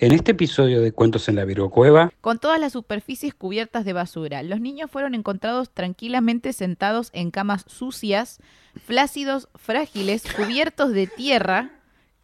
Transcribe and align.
En 0.00 0.12
este 0.12 0.30
episodio 0.30 0.80
de 0.80 0.92
Cuentos 0.92 1.28
en 1.28 1.34
la 1.34 1.44
Virgo 1.44 1.70
Cueva, 1.70 2.12
con 2.20 2.38
todas 2.38 2.60
las 2.60 2.74
superficies 2.74 3.34
cubiertas 3.34 3.84
de 3.84 3.92
basura. 3.92 4.44
Los 4.44 4.60
niños 4.60 4.88
fueron 4.92 5.16
encontrados 5.16 5.70
tranquilamente 5.74 6.52
sentados 6.52 7.10
en 7.14 7.32
camas 7.32 7.64
sucias, 7.66 8.38
flácidos, 8.86 9.48
frágiles, 9.56 10.22
cubiertos 10.32 10.92
de 10.92 11.08
tierra, 11.08 11.72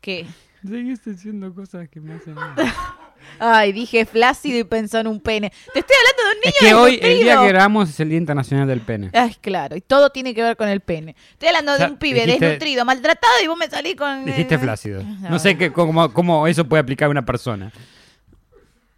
que... 0.00 0.24
Seguís 0.64 1.04
diciendo 1.04 1.52
cosas 1.52 1.88
que 1.88 2.00
me 2.00 2.14
hacen... 2.14 2.36
Ay, 3.38 3.72
dije 3.72 4.04
flácido 4.06 4.58
y 4.58 4.64
pensó 4.64 4.98
en 4.98 5.06
un 5.06 5.20
pene. 5.20 5.50
Te 5.72 5.80
estoy 5.80 5.96
hablando 6.00 6.22
de 6.22 6.36
un 6.36 6.40
niño 6.44 6.54
Es 6.60 6.68
que 6.68 6.74
hoy, 6.74 6.98
el 7.02 7.18
día 7.24 7.40
que 7.40 7.48
grabamos 7.48 7.90
es 7.90 8.00
el 8.00 8.08
Día 8.10 8.18
Internacional 8.18 8.66
del 8.68 8.80
Pene. 8.80 9.10
Ay, 9.12 9.34
claro, 9.40 9.76
y 9.76 9.80
todo 9.80 10.10
tiene 10.10 10.34
que 10.34 10.42
ver 10.42 10.56
con 10.56 10.68
el 10.68 10.80
pene. 10.80 11.16
Estoy 11.32 11.48
hablando 11.48 11.72
O 11.72 11.76
sea, 11.76 11.86
de 11.86 11.92
un 11.92 11.98
pibe 11.98 12.24
dijiste- 12.26 12.38
desnutrido, 12.40 12.84
maltratado 12.84 13.34
y 13.42 13.46
vos 13.48 13.56
me 13.58 13.68
salís 13.68 13.96
con... 13.96 14.24
Dijiste 14.24 14.58
flácido. 14.58 15.02
No 15.30 15.38
sé 15.38 15.56
qué, 15.58 15.72
cómo, 15.72 16.12
cómo 16.12 16.46
eso 16.46 16.64
puede 16.66 16.80
aplicar 16.82 17.06
a 17.06 17.10
una 17.10 17.24
persona. 17.26 17.72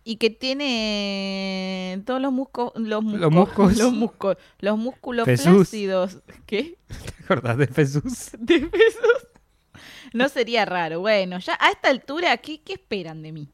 Y 0.05 0.16
que 0.16 0.30
tiene 0.30 2.01
todos 2.06 2.20
los 2.20 2.33
muscos... 2.33 2.73
Los, 2.77 3.02
Los 3.05 3.33
muscos, 3.33 3.73
muscos. 3.73 3.77
Los, 3.79 3.93
muscos, 3.93 4.37
los 4.61 4.79
músculos 4.79 5.24
Jesús. 5.27 5.69
flácidos. 5.69 6.19
¿Qué? 6.47 6.79
¿Te 6.88 7.24
acordás 7.24 7.56
de 7.59 7.66
Jesús? 7.66 8.30
de 8.38 8.61
pesos. 8.61 9.27
No 10.12 10.29
sería 10.29 10.65
raro. 10.65 11.01
Bueno, 11.01 11.38
ya 11.41 11.59
a 11.61 11.70
esta 11.70 11.88
altura, 11.91 12.37
¿qué, 12.38 12.61
qué 12.62 12.74
esperan 12.74 13.20
de 13.23 13.33
mí? 13.33 13.48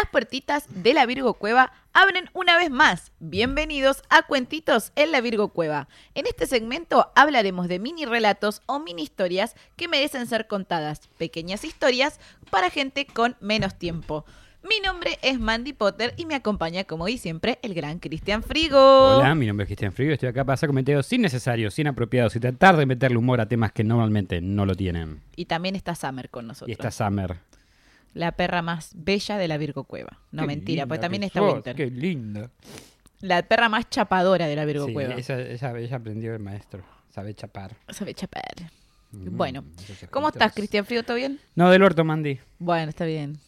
Las 0.00 0.08
puertitas 0.08 0.64
de 0.70 0.94
la 0.94 1.04
Virgo 1.04 1.34
Cueva 1.34 1.74
abren 1.92 2.30
una 2.32 2.56
vez 2.56 2.70
más. 2.70 3.12
Bienvenidos 3.20 4.02
a 4.08 4.22
Cuentitos 4.22 4.92
en 4.96 5.12
la 5.12 5.20
Virgo 5.20 5.48
Cueva. 5.48 5.88
En 6.14 6.26
este 6.26 6.46
segmento 6.46 7.12
hablaremos 7.14 7.68
de 7.68 7.80
mini 7.80 8.06
relatos 8.06 8.62
o 8.64 8.80
mini 8.80 9.02
historias 9.02 9.54
que 9.76 9.88
merecen 9.88 10.26
ser 10.26 10.46
contadas. 10.46 11.02
Pequeñas 11.18 11.64
historias 11.64 12.18
para 12.48 12.70
gente 12.70 13.04
con 13.04 13.36
menos 13.40 13.78
tiempo. 13.78 14.24
Mi 14.62 14.80
nombre 14.82 15.18
es 15.20 15.38
Mandy 15.38 15.74
Potter 15.74 16.14
y 16.16 16.24
me 16.24 16.34
acompaña, 16.34 16.84
como 16.84 17.04
hoy 17.04 17.18
siempre, 17.18 17.58
el 17.60 17.74
gran 17.74 17.98
Cristian 17.98 18.42
Frigo. 18.42 19.18
Hola, 19.18 19.34
mi 19.34 19.46
nombre 19.46 19.64
es 19.64 19.68
Cristian 19.68 19.92
Frigo. 19.92 20.14
Estoy 20.14 20.30
acá 20.30 20.46
para 20.46 20.54
hacer 20.54 20.70
comentarios 20.70 21.12
innecesarios, 21.12 21.78
inapropiados 21.78 22.34
y 22.36 22.40
tratar 22.40 22.78
de 22.78 22.86
meterle 22.86 23.18
humor 23.18 23.42
a 23.42 23.48
temas 23.48 23.72
que 23.72 23.84
normalmente 23.84 24.40
no 24.40 24.64
lo 24.64 24.74
tienen. 24.74 25.20
Y 25.36 25.44
también 25.44 25.76
está 25.76 25.94
Summer 25.94 26.30
con 26.30 26.46
nosotros. 26.46 26.70
Y 26.70 26.72
está 26.72 26.90
Summer. 26.90 27.36
La 28.14 28.32
perra 28.32 28.62
más 28.62 28.90
bella 28.94 29.38
de 29.38 29.48
la 29.48 29.56
Virgo 29.56 29.84
Cueva. 29.84 30.18
No, 30.32 30.42
Qué 30.42 30.46
mentira, 30.48 30.82
linda 30.82 30.86
porque 30.88 31.00
también 31.00 31.22
está 31.22 31.38
sos, 31.40 31.52
Winter. 31.54 31.76
Qué 31.76 31.86
linda. 31.90 32.50
La 33.20 33.42
perra 33.42 33.68
más 33.68 33.88
chapadora 33.90 34.46
de 34.46 34.56
la 34.56 34.64
Virgo 34.64 34.86
Sí, 34.86 34.92
Cueva. 34.92 35.14
esa, 35.14 35.38
esa, 35.40 35.78
ella 35.78 35.96
aprendió 35.96 36.34
el 36.34 36.40
maestro. 36.40 36.82
Sabe 37.10 37.34
chapar. 37.34 37.76
Sabe 37.88 38.14
chapar. 38.14 38.42
Mm, 39.12 39.36
Bueno, 39.36 39.64
¿Cómo 40.10 40.28
estás, 40.28 40.52
Cristian 40.54 40.84
Frío? 40.86 41.02
¿Todo 41.04 41.16
bien? 41.16 41.40
No, 41.54 41.70
del 41.70 41.82
orto, 41.82 42.04
Mandy. 42.04 42.38
Bueno, 42.58 42.88
está 42.90 43.04
bien. 43.04 43.38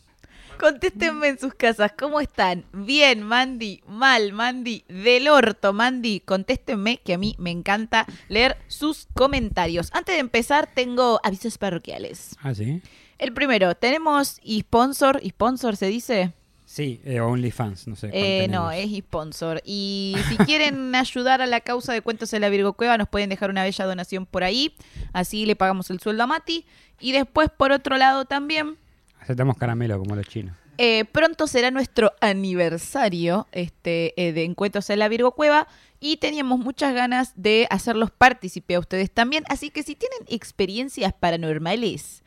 Contéstenme 0.60 1.28
en 1.28 1.38
sus 1.38 1.54
casas, 1.54 1.92
¿cómo 1.98 2.20
están? 2.20 2.64
Bien, 2.72 3.22
Mandy, 3.22 3.82
mal, 3.86 4.32
Mandy, 4.32 4.84
del 4.88 5.28
orto, 5.28 5.72
Mandy. 5.72 6.20
Contéstenme 6.20 6.98
que 6.98 7.14
a 7.14 7.18
mí 7.18 7.34
me 7.38 7.50
encanta 7.50 8.06
leer 8.28 8.56
sus 8.68 9.08
comentarios. 9.14 9.90
Antes 9.92 10.14
de 10.14 10.20
empezar, 10.20 10.68
tengo 10.72 11.20
avisos 11.24 11.58
parroquiales. 11.58 12.36
Ah, 12.42 12.54
sí. 12.54 12.80
El 13.18 13.32
primero, 13.32 13.74
tenemos 13.74 14.40
sponsor, 14.46 15.20
sponsor 15.26 15.76
se 15.76 15.86
dice. 15.86 16.32
Sí, 16.64 17.00
eh, 17.04 17.20
OnlyFans, 17.20 17.86
no 17.86 17.96
sé. 17.96 18.10
Eh, 18.14 18.48
no, 18.48 18.70
es 18.70 18.90
sponsor. 18.98 19.60
Y 19.64 20.16
si 20.28 20.36
quieren 20.38 20.94
ayudar 20.94 21.42
a 21.42 21.46
la 21.46 21.60
causa 21.60 21.92
de 21.92 22.00
Cuentos 22.00 22.32
en 22.32 22.40
la 22.40 22.48
Virgo 22.48 22.72
Cueva, 22.72 22.96
nos 22.96 23.08
pueden 23.08 23.28
dejar 23.28 23.50
una 23.50 23.62
bella 23.62 23.84
donación 23.84 24.24
por 24.24 24.42
ahí. 24.42 24.74
Así 25.12 25.44
le 25.44 25.54
pagamos 25.54 25.90
el 25.90 26.00
sueldo 26.00 26.22
a 26.22 26.26
Mati. 26.26 26.64
Y 26.98 27.12
después, 27.12 27.50
por 27.54 27.72
otro 27.72 27.98
lado, 27.98 28.24
también, 28.24 28.78
Aceptamos 29.20 29.56
caramelo 29.58 29.98
como 29.98 30.16
los 30.16 30.26
chinos. 30.26 30.56
eh, 30.78 31.04
pronto 31.12 31.46
será 31.46 31.70
nuestro 31.70 32.12
aniversario 32.20 33.46
este, 33.52 34.14
eh, 34.16 34.32
de 34.32 34.44
Encuentros 34.44 34.88
en 34.90 34.98
la 34.98 35.08
Virgo 35.08 35.32
Cueva. 35.32 35.68
Y 36.00 36.16
teníamos 36.16 36.58
muchas 36.58 36.94
ganas 36.94 37.32
de 37.36 37.66
hacerlos 37.70 38.10
partícipe 38.10 38.74
a 38.74 38.80
ustedes 38.80 39.10
también. 39.10 39.44
Así 39.48 39.70
que 39.70 39.82
si 39.82 39.94
tienen 39.94 40.20
experiencias 40.28 41.12
paranormales, 41.12 42.22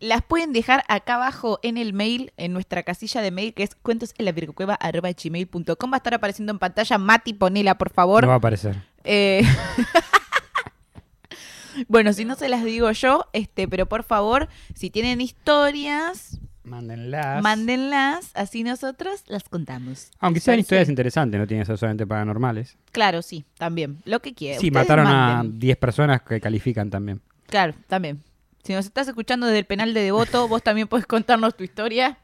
las 0.00 0.22
pueden 0.22 0.52
dejar 0.52 0.84
acá 0.88 1.16
abajo 1.16 1.58
en 1.62 1.76
el 1.76 1.92
mail, 1.92 2.32
en 2.36 2.52
nuestra 2.52 2.82
casilla 2.82 3.20
de 3.20 3.30
mail, 3.30 3.54
que 3.54 3.62
es 3.64 3.74
cuentosenlavirgocueva.gmail.com. 3.74 5.92
Va 5.92 5.96
a 5.96 5.98
estar 5.98 6.14
apareciendo 6.14 6.52
en 6.52 6.58
pantalla. 6.58 6.98
Mati, 6.98 7.34
ponela, 7.34 7.76
por 7.78 7.90
favor. 7.90 8.22
No 8.22 8.28
va 8.28 8.34
a 8.34 8.38
aparecer. 8.38 8.76
Eh, 9.04 9.42
bueno, 11.88 12.12
si 12.12 12.24
no 12.24 12.34
se 12.34 12.48
las 12.48 12.64
digo 12.64 12.90
yo, 12.92 13.24
este, 13.32 13.68
pero 13.68 13.86
por 13.86 14.04
favor, 14.04 14.48
si 14.74 14.90
tienen 14.90 15.20
historias, 15.20 16.38
Mándenlas. 16.64 17.42
mándenlas, 17.42 18.30
así 18.34 18.62
nosotros 18.62 19.22
las 19.26 19.44
contamos. 19.44 20.10
Aunque 20.18 20.40
sean 20.40 20.58
historias 20.58 20.88
interesantes, 20.88 21.40
no 21.40 21.46
tienen 21.46 21.62
que 21.62 21.66
ser 21.68 21.78
solamente 21.78 22.06
paranormales. 22.06 22.76
Claro, 22.92 23.22
sí, 23.22 23.44
también, 23.56 23.98
lo 24.04 24.20
que 24.20 24.34
quieran. 24.34 24.60
Sí, 24.60 24.68
Ustedes 24.68 24.84
mataron 24.86 25.06
a 25.06 25.34
manden. 25.36 25.58
10 25.58 25.76
personas 25.78 26.22
que 26.22 26.40
califican 26.40 26.90
también. 26.90 27.22
Claro, 27.46 27.74
también. 27.86 28.22
Si 28.68 28.74
nos 28.74 28.84
estás 28.84 29.08
escuchando 29.08 29.46
desde 29.46 29.60
el 29.60 29.64
penal 29.64 29.94
de 29.94 30.02
Devoto, 30.02 30.46
vos 30.46 30.62
también 30.62 30.88
puedes 30.88 31.06
contarnos 31.06 31.56
tu 31.56 31.64
historia. 31.64 32.18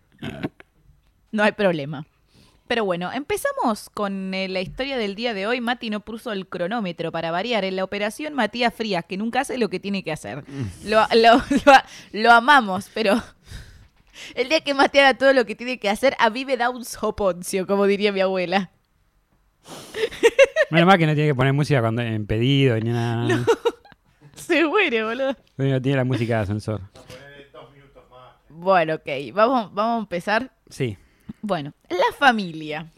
No 1.32 1.42
hay 1.42 1.52
problema. 1.52 2.04
Pero 2.68 2.84
bueno, 2.84 3.10
empezamos 3.12 3.88
con 3.88 4.34
eh, 4.34 4.46
la 4.50 4.60
historia 4.60 4.98
del 4.98 5.14
día 5.14 5.32
de 5.32 5.46
hoy. 5.46 5.62
Mati 5.62 5.88
no 5.88 6.00
puso 6.00 6.32
el 6.32 6.46
cronómetro 6.46 7.10
para 7.12 7.30
variar. 7.30 7.64
En 7.64 7.76
la 7.76 7.84
operación 7.84 8.34
Matías 8.34 8.74
Frías, 8.74 9.06
que 9.06 9.16
nunca 9.16 9.40
hace 9.40 9.56
lo 9.56 9.70
que 9.70 9.80
tiene 9.80 10.04
que 10.04 10.12
hacer. 10.12 10.44
Lo, 10.84 11.00
lo- 11.14 11.38
lo- 11.64 11.82
lo 12.12 12.30
amamos, 12.30 12.90
pero 12.92 13.22
el 14.34 14.50
día 14.50 14.60
que 14.60 14.74
Mati 14.74 14.98
haga 14.98 15.14
todo 15.14 15.32
lo 15.32 15.46
que 15.46 15.54
tiene 15.54 15.78
que 15.78 15.88
hacer, 15.88 16.14
a 16.18 16.28
mí 16.28 16.44
me 16.44 16.58
da 16.58 16.68
un 16.68 16.84
soponcio, 16.84 17.66
como 17.66 17.86
diría 17.86 18.12
mi 18.12 18.20
abuela. 18.20 18.70
Menos 20.70 20.86
mal 20.86 20.98
que 20.98 21.06
no 21.06 21.14
tiene 21.14 21.30
que 21.30 21.34
poner 21.34 21.54
música 21.54 21.80
cuando 21.80 22.02
en 22.02 22.26
pedido 22.26 22.78
ni 22.80 22.90
nada. 22.90 23.46
Se 24.46 24.64
muere, 24.66 25.04
boludo. 25.04 25.36
No 25.56 25.80
tiene 25.82 25.96
la 25.98 26.04
música 26.04 26.36
de 26.36 26.42
ascensor. 26.42 26.80
Bueno, 28.48 28.94
ok, 28.94 29.08
vamos, 29.32 29.74
vamos 29.74 29.96
a 29.96 30.00
empezar. 30.00 30.52
Sí, 30.70 30.96
Bueno, 31.42 31.72
la 31.90 32.16
familia. 32.18 32.90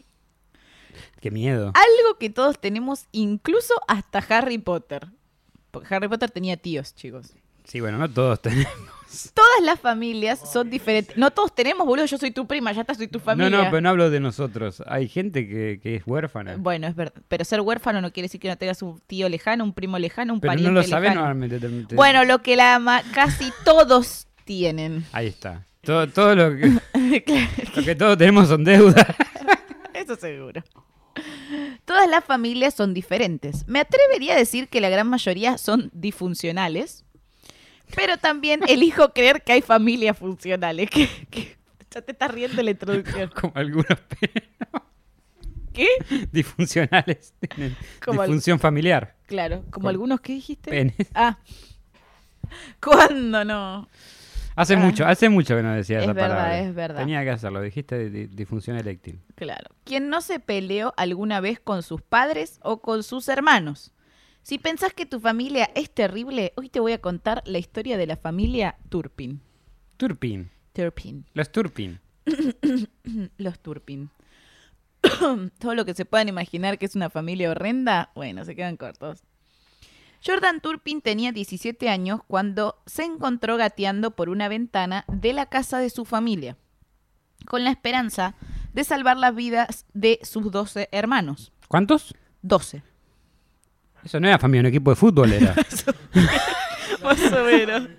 qué 1.19 1.31
miedo. 1.31 1.67
Algo 1.73 2.17
que 2.19 2.29
todos 2.29 2.59
tenemos, 2.59 3.07
incluso 3.11 3.73
hasta 3.87 4.19
Harry 4.19 4.57
Potter. 4.59 5.07
Porque 5.71 5.93
Harry 5.93 6.07
Potter 6.07 6.29
tenía 6.31 6.57
tíos, 6.57 6.95
chicos. 6.95 7.33
Sí, 7.65 7.81
bueno, 7.81 7.97
no 7.97 8.09
todos 8.09 8.41
tenemos. 8.41 8.71
Todas 9.33 9.63
las 9.63 9.79
familias 9.79 10.39
son 10.51 10.69
diferentes. 10.69 11.15
No 11.17 11.31
todos 11.31 11.53
tenemos, 11.55 11.87
boludo. 11.87 12.05
Yo 12.05 12.17
soy 12.17 12.31
tu 12.31 12.45
prima, 12.47 12.71
ya 12.73 12.81
está, 12.81 12.93
soy 12.93 13.07
tu 13.07 13.19
familia. 13.19 13.49
No, 13.49 13.63
no, 13.63 13.69
pero 13.69 13.81
no 13.81 13.89
hablo 13.89 14.09
de 14.09 14.19
nosotros. 14.19 14.83
Hay 14.85 15.07
gente 15.07 15.47
que, 15.47 15.79
que 15.81 15.95
es 15.95 16.03
huérfana. 16.05 16.55
Bueno, 16.57 16.87
es 16.87 16.95
verdad. 16.95 17.21
Pero 17.27 17.45
ser 17.45 17.61
huérfano 17.61 18.01
no 18.01 18.11
quiere 18.11 18.25
decir 18.25 18.39
que 18.41 18.47
no 18.49 18.57
tengas 18.57 18.81
un 18.81 18.99
tío 19.07 19.29
lejano, 19.29 19.63
un 19.63 19.73
primo 19.73 19.97
lejano, 19.97 20.33
un 20.33 20.39
pero 20.41 20.51
pariente 20.51 20.71
no 20.73 20.81
lo 20.81 20.87
sabes 20.87 21.09
lejano. 21.09 21.21
normalmente. 21.27 21.59
te- 21.59 21.83
te- 21.85 21.95
Bueno, 21.95 22.23
lo 22.25 22.41
que 22.41 22.55
la 22.55 22.79
ma- 22.79 23.03
casi 23.13 23.51
todos 23.65 24.27
tienen. 24.45 25.05
Ahí 25.13 25.27
está. 25.27 25.65
Todo, 25.81 26.07
todo 26.07 26.35
lo, 26.35 26.55
que, 26.55 27.21
Claro, 27.25 27.47
lo 27.75 27.83
que 27.83 27.95
todos 27.95 28.17
tenemos 28.17 28.49
son 28.49 28.63
deudas. 28.65 29.05
Eso 29.93 30.15
seguro. 30.17 30.61
Todas 31.85 32.09
las 32.09 32.23
familias 32.23 32.73
son 32.75 32.93
diferentes. 32.93 33.67
Me 33.67 33.79
atrevería 33.79 34.33
a 34.33 34.37
decir 34.37 34.67
que 34.67 34.81
la 34.81 34.89
gran 34.89 35.07
mayoría 35.07 35.57
son 35.57 35.89
disfuncionales, 35.93 37.05
pero 37.95 38.17
también 38.17 38.61
elijo 38.67 39.13
creer 39.13 39.41
que 39.43 39.53
hay 39.53 39.61
familias 39.61 40.17
funcionales. 40.17 40.89
Que, 40.89 41.07
que- 41.29 41.57
ya 41.89 42.01
te 42.01 42.11
estás 42.11 42.29
riendo 42.31 42.59
en 42.61 42.65
la 42.65 42.71
introducción. 42.71 43.29
Como 43.39 43.53
algunos 43.55 43.87
pero 44.19 44.83
¿Qué? 45.73 45.87
disfuncionales 46.31 47.33
Como 48.03 48.21
al- 48.21 48.27
disfunción 48.27 48.59
familiar. 48.59 49.15
Claro, 49.27 49.57
como 49.61 49.71
Como 49.71 49.89
algunos 49.89 50.21
que 50.21 50.33
dijiste. 50.33 50.69
Penes. 50.69 50.95
Ah. 51.13 51.37
¿Cuándo 52.81 53.43
no? 53.45 53.87
Hace 54.55 54.73
Ah. 54.73 54.77
mucho, 54.79 55.05
hace 55.05 55.29
mucho 55.29 55.55
que 55.55 55.61
no 55.63 55.73
decía 55.73 55.97
Es 55.97 56.03
esa 56.05 56.13
verdad, 56.13 56.29
palabra. 56.29 56.59
es 56.59 56.73
verdad. 56.73 56.99
Tenía 56.99 57.23
que 57.23 57.29
hacerlo, 57.29 57.61
dijiste 57.61 58.09
di- 58.09 58.09
di- 58.09 58.35
disfunción 58.35 58.75
eréctil. 58.77 59.19
Claro. 59.35 59.69
¿Quién 59.83 60.09
no 60.09 60.21
se 60.21 60.39
peleó 60.39 60.93
alguna 60.97 61.39
vez 61.41 61.59
con 61.59 61.83
sus 61.83 62.01
padres 62.01 62.59
o 62.63 62.81
con 62.81 63.03
sus 63.03 63.27
hermanos? 63.29 63.91
Si 64.47 64.59
pensás 64.59 64.93
que 64.93 65.05
tu 65.05 65.19
familia 65.19 65.69
es 65.75 65.89
terrible, 65.89 66.53
hoy 66.55 66.69
te 66.69 66.79
voy 66.79 66.93
a 66.93 67.01
contar 67.01 67.43
la 67.45 67.57
historia 67.57 67.97
de 67.97 68.07
la 68.07 68.15
familia 68.15 68.77
Turpin. 68.87 69.41
Turpin. 69.97 70.49
Turpin. 70.71 71.25
Los 71.33 71.51
Turpin. 71.51 71.99
los 73.37 73.59
Turpin. 73.59 74.09
Todo 75.59 75.75
lo 75.75 75.83
que 75.83 75.93
se 75.93 76.05
puedan 76.05 76.29
imaginar 76.29 76.77
que 76.77 76.85
es 76.85 76.95
una 76.95 77.09
familia 77.09 77.51
horrenda, 77.51 78.13
bueno, 78.15 78.45
se 78.45 78.55
quedan 78.55 78.77
cortos. 78.77 79.21
Jordan 80.25 80.61
Turpin 80.61 81.01
tenía 81.01 81.33
17 81.33 81.89
años 81.89 82.21
cuando 82.27 82.81
se 82.85 83.03
encontró 83.03 83.57
gateando 83.57 84.11
por 84.11 84.29
una 84.29 84.47
ventana 84.47 85.03
de 85.09 85.33
la 85.33 85.47
casa 85.47 85.79
de 85.79 85.89
su 85.89 86.05
familia, 86.05 86.55
con 87.47 87.65
la 87.65 87.71
esperanza 87.71 88.35
de 88.71 88.85
salvar 88.85 89.17
las 89.17 89.35
vidas 89.35 89.85
de 89.93 90.21
sus 90.23 90.49
12 90.49 90.87
hermanos. 90.93 91.51
¿Cuántos? 91.67 92.15
12. 92.43 92.81
Eso 94.03 94.19
no 94.19 94.27
era 94.27 94.39
familia, 94.39 94.61
un 94.61 94.65
equipo 94.67 94.89
de 94.91 94.95
fútbol 94.95 95.33
era. 95.33 95.55
Más 97.03 97.31
o 97.31 97.43
menos. 97.43 97.89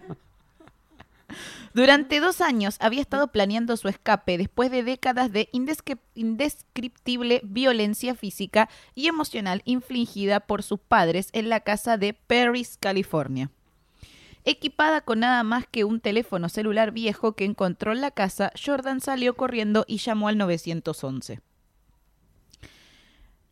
Durante 1.74 2.18
dos 2.18 2.40
años 2.40 2.76
había 2.80 3.00
estado 3.02 3.28
planeando 3.28 3.76
su 3.76 3.88
escape 3.88 4.38
después 4.38 4.70
de 4.70 4.82
décadas 4.82 5.30
de 5.32 5.48
indescri- 5.52 5.98
indescriptible 6.14 7.40
violencia 7.44 8.14
física 8.14 8.68
y 8.94 9.06
emocional 9.06 9.62
infligida 9.64 10.40
por 10.40 10.62
sus 10.62 10.80
padres 10.80 11.28
en 11.32 11.48
la 11.50 11.60
casa 11.60 11.96
de 11.98 12.14
Paris, 12.14 12.78
California. 12.80 13.50
Equipada 14.44 15.02
con 15.02 15.20
nada 15.20 15.42
más 15.42 15.66
que 15.70 15.84
un 15.84 16.00
teléfono 16.00 16.48
celular 16.48 16.90
viejo 16.90 17.32
que 17.34 17.44
encontró 17.44 17.92
en 17.92 18.00
la 18.00 18.10
casa, 18.10 18.50
Jordan 18.60 19.00
salió 19.00 19.36
corriendo 19.36 19.84
y 19.86 19.98
llamó 19.98 20.28
al 20.28 20.38
911. 20.38 21.40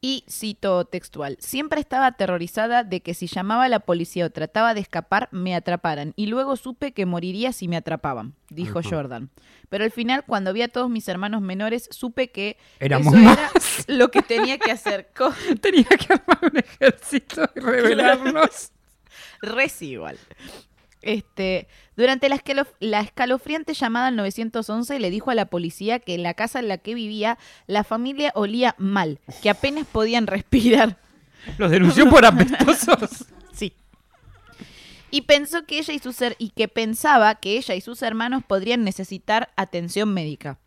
Y 0.06 0.22
cito 0.28 0.84
textual, 0.84 1.36
siempre 1.40 1.80
estaba 1.80 2.06
aterrorizada 2.06 2.84
de 2.84 3.00
que 3.00 3.12
si 3.12 3.26
llamaba 3.26 3.64
a 3.64 3.68
la 3.68 3.80
policía 3.80 4.26
o 4.26 4.30
trataba 4.30 4.72
de 4.72 4.78
escapar, 4.78 5.28
me 5.32 5.56
atraparan. 5.56 6.12
Y 6.14 6.26
luego 6.26 6.54
supe 6.54 6.92
que 6.92 7.06
moriría 7.06 7.52
si 7.52 7.66
me 7.66 7.76
atrapaban, 7.76 8.36
dijo 8.48 8.78
Ajá. 8.78 8.88
Jordan. 8.88 9.30
Pero 9.68 9.82
al 9.82 9.90
final, 9.90 10.22
cuando 10.24 10.52
vi 10.52 10.62
a 10.62 10.68
todos 10.68 10.88
mis 10.90 11.08
hermanos 11.08 11.42
menores, 11.42 11.88
supe 11.90 12.30
que 12.30 12.56
Éramos 12.78 13.14
eso 13.14 13.24
más. 13.24 13.36
era 13.36 13.50
lo 13.98 14.12
que 14.12 14.22
tenía 14.22 14.58
que 14.58 14.70
hacer. 14.70 15.10
Tenía 15.60 15.82
que 15.82 16.12
armar 16.12 16.52
un 16.52 16.56
ejército 16.56 17.50
y 17.56 17.58
revelarnos. 17.58 18.70
Reci 19.42 19.86
igual. 19.90 20.18
Este, 21.06 21.68
durante 21.96 22.28
la, 22.28 22.42
la 22.80 23.00
escalofriante 23.00 23.74
llamada 23.74 24.08
al 24.08 24.16
911 24.16 24.98
le 24.98 25.10
dijo 25.10 25.30
a 25.30 25.34
la 25.34 25.46
policía 25.46 25.98
que 26.00 26.14
en 26.14 26.22
la 26.22 26.34
casa 26.34 26.58
en 26.58 26.68
la 26.68 26.78
que 26.78 26.94
vivía 26.94 27.38
la 27.66 27.84
familia 27.84 28.32
olía 28.34 28.74
mal, 28.78 29.20
que 29.42 29.50
apenas 29.50 29.86
podían 29.86 30.26
respirar. 30.26 30.98
Los 31.58 31.70
denunció 31.70 32.08
por 32.10 32.24
apestosos. 32.24 33.26
Sí. 33.52 33.72
Y 35.10 35.22
pensó 35.22 35.64
que 35.64 35.78
ella 35.78 35.94
y 35.94 35.98
sus 35.98 36.20
her- 36.20 36.36
y 36.38 36.50
que 36.50 36.68
pensaba 36.68 37.34
que 37.36 37.56
ella 37.56 37.74
y 37.74 37.80
sus 37.80 38.02
hermanos 38.02 38.42
podrían 38.46 38.84
necesitar 38.84 39.50
atención 39.56 40.12
médica. 40.12 40.58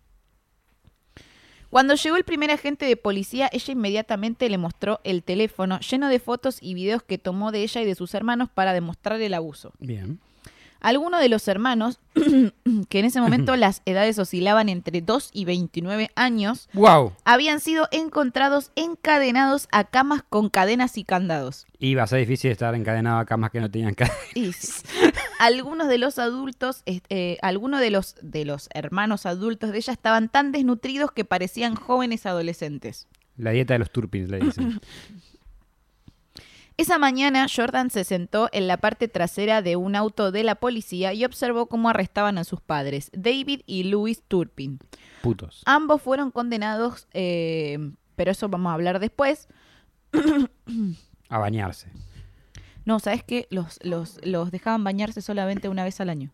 Cuando 1.69 1.93
llegó 1.93 2.15
el 2.15 2.23
primer 2.23 2.49
agente 2.49 2.85
de 2.87 2.97
policía, 2.97 3.47
ella 3.51 3.73
inmediatamente 3.73 4.49
le 4.49 4.57
mostró 4.57 5.01
el 5.03 5.21
teléfono 5.21 5.79
lleno 5.81 6.07
de 6.09 6.19
fotos 6.19 6.57
y 6.61 6.73
videos 6.73 7.03
que 7.03 7.19
tomó 7.19 7.51
de 7.51 7.61
ella 7.61 7.81
y 7.81 7.85
de 7.85 7.93
sus 7.93 8.15
hermanos 8.15 8.49
para 8.51 8.73
demostrar 8.73 9.21
el 9.21 9.35
abuso. 9.35 9.73
Bien. 9.77 10.19
Algunos 10.81 11.19
de 11.19 11.29
los 11.29 11.47
hermanos, 11.47 11.99
que 12.89 12.99
en 12.99 13.05
ese 13.05 13.19
momento 13.21 13.55
las 13.55 13.81
edades 13.85 14.17
oscilaban 14.19 14.69
entre 14.69 15.01
2 15.01 15.29
y 15.33 15.45
29 15.45 16.09
años, 16.15 16.69
Wow. 16.73 17.13
habían 17.25 17.59
sido 17.59 17.87
encontrados 17.91 18.71
encadenados 18.75 19.67
a 19.71 19.83
camas 19.83 20.23
con 20.29 20.49
cadenas 20.49 20.97
y 20.97 21.03
candados. 21.03 21.65
Iba 21.79 22.03
a 22.03 22.07
ser 22.07 22.19
difícil 22.19 22.51
estar 22.51 22.73
encadenado 22.75 23.19
a 23.19 23.25
camas 23.25 23.51
que 23.51 23.59
no 23.61 23.69
tenían 23.69 23.93
cadena. 23.93 24.15
Y 24.35 24.53
sí. 24.53 24.83
algunos 25.39 25.87
de 25.87 25.97
los 25.97 26.19
adultos, 26.19 26.83
eh, 26.85 27.37
algunos 27.41 27.79
de 27.79 27.89
los, 27.91 28.15
de 28.21 28.45
los 28.45 28.69
hermanos 28.73 29.25
adultos 29.25 29.71
de 29.71 29.77
ella 29.79 29.93
estaban 29.93 30.29
tan 30.29 30.51
desnutridos 30.51 31.11
que 31.11 31.25
parecían 31.25 31.75
jóvenes 31.75 32.25
adolescentes. 32.25 33.07
La 33.37 33.51
dieta 33.51 33.73
de 33.73 33.79
los 33.79 33.91
turpins, 33.91 34.29
le 34.29 34.39
dicen. 34.39 34.81
Esa 36.79 36.97
mañana 36.97 37.45
Jordan 37.53 37.89
se 37.89 38.05
sentó 38.05 38.47
en 38.53 38.65
la 38.65 38.77
parte 38.77 39.09
trasera 39.09 39.61
de 39.61 39.75
un 39.75 39.97
auto 39.97 40.31
de 40.31 40.45
la 40.45 40.55
policía 40.55 41.11
y 41.13 41.25
observó 41.25 41.65
cómo 41.65 41.89
arrestaban 41.89 42.37
a 42.37 42.45
sus 42.45 42.61
padres, 42.61 43.11
David 43.11 43.63
y 43.65 43.83
Louis 43.83 44.23
Turpin. 44.25 44.79
Putos. 45.21 45.61
Ambos 45.65 46.01
fueron 46.01 46.31
condenados, 46.31 47.09
eh, 47.11 47.91
pero 48.15 48.31
eso 48.31 48.47
vamos 48.47 48.69
a 48.69 48.75
hablar 48.75 48.99
después. 48.99 49.49
A 51.27 51.37
bañarse. 51.37 51.89
No, 52.85 53.01
¿sabes 53.01 53.25
qué? 53.25 53.49
Los, 53.49 53.77
los, 53.83 54.25
los 54.25 54.49
dejaban 54.49 54.85
bañarse 54.85 55.21
solamente 55.21 55.67
una 55.67 55.83
vez 55.83 55.99
al 55.99 56.09
año. 56.09 56.31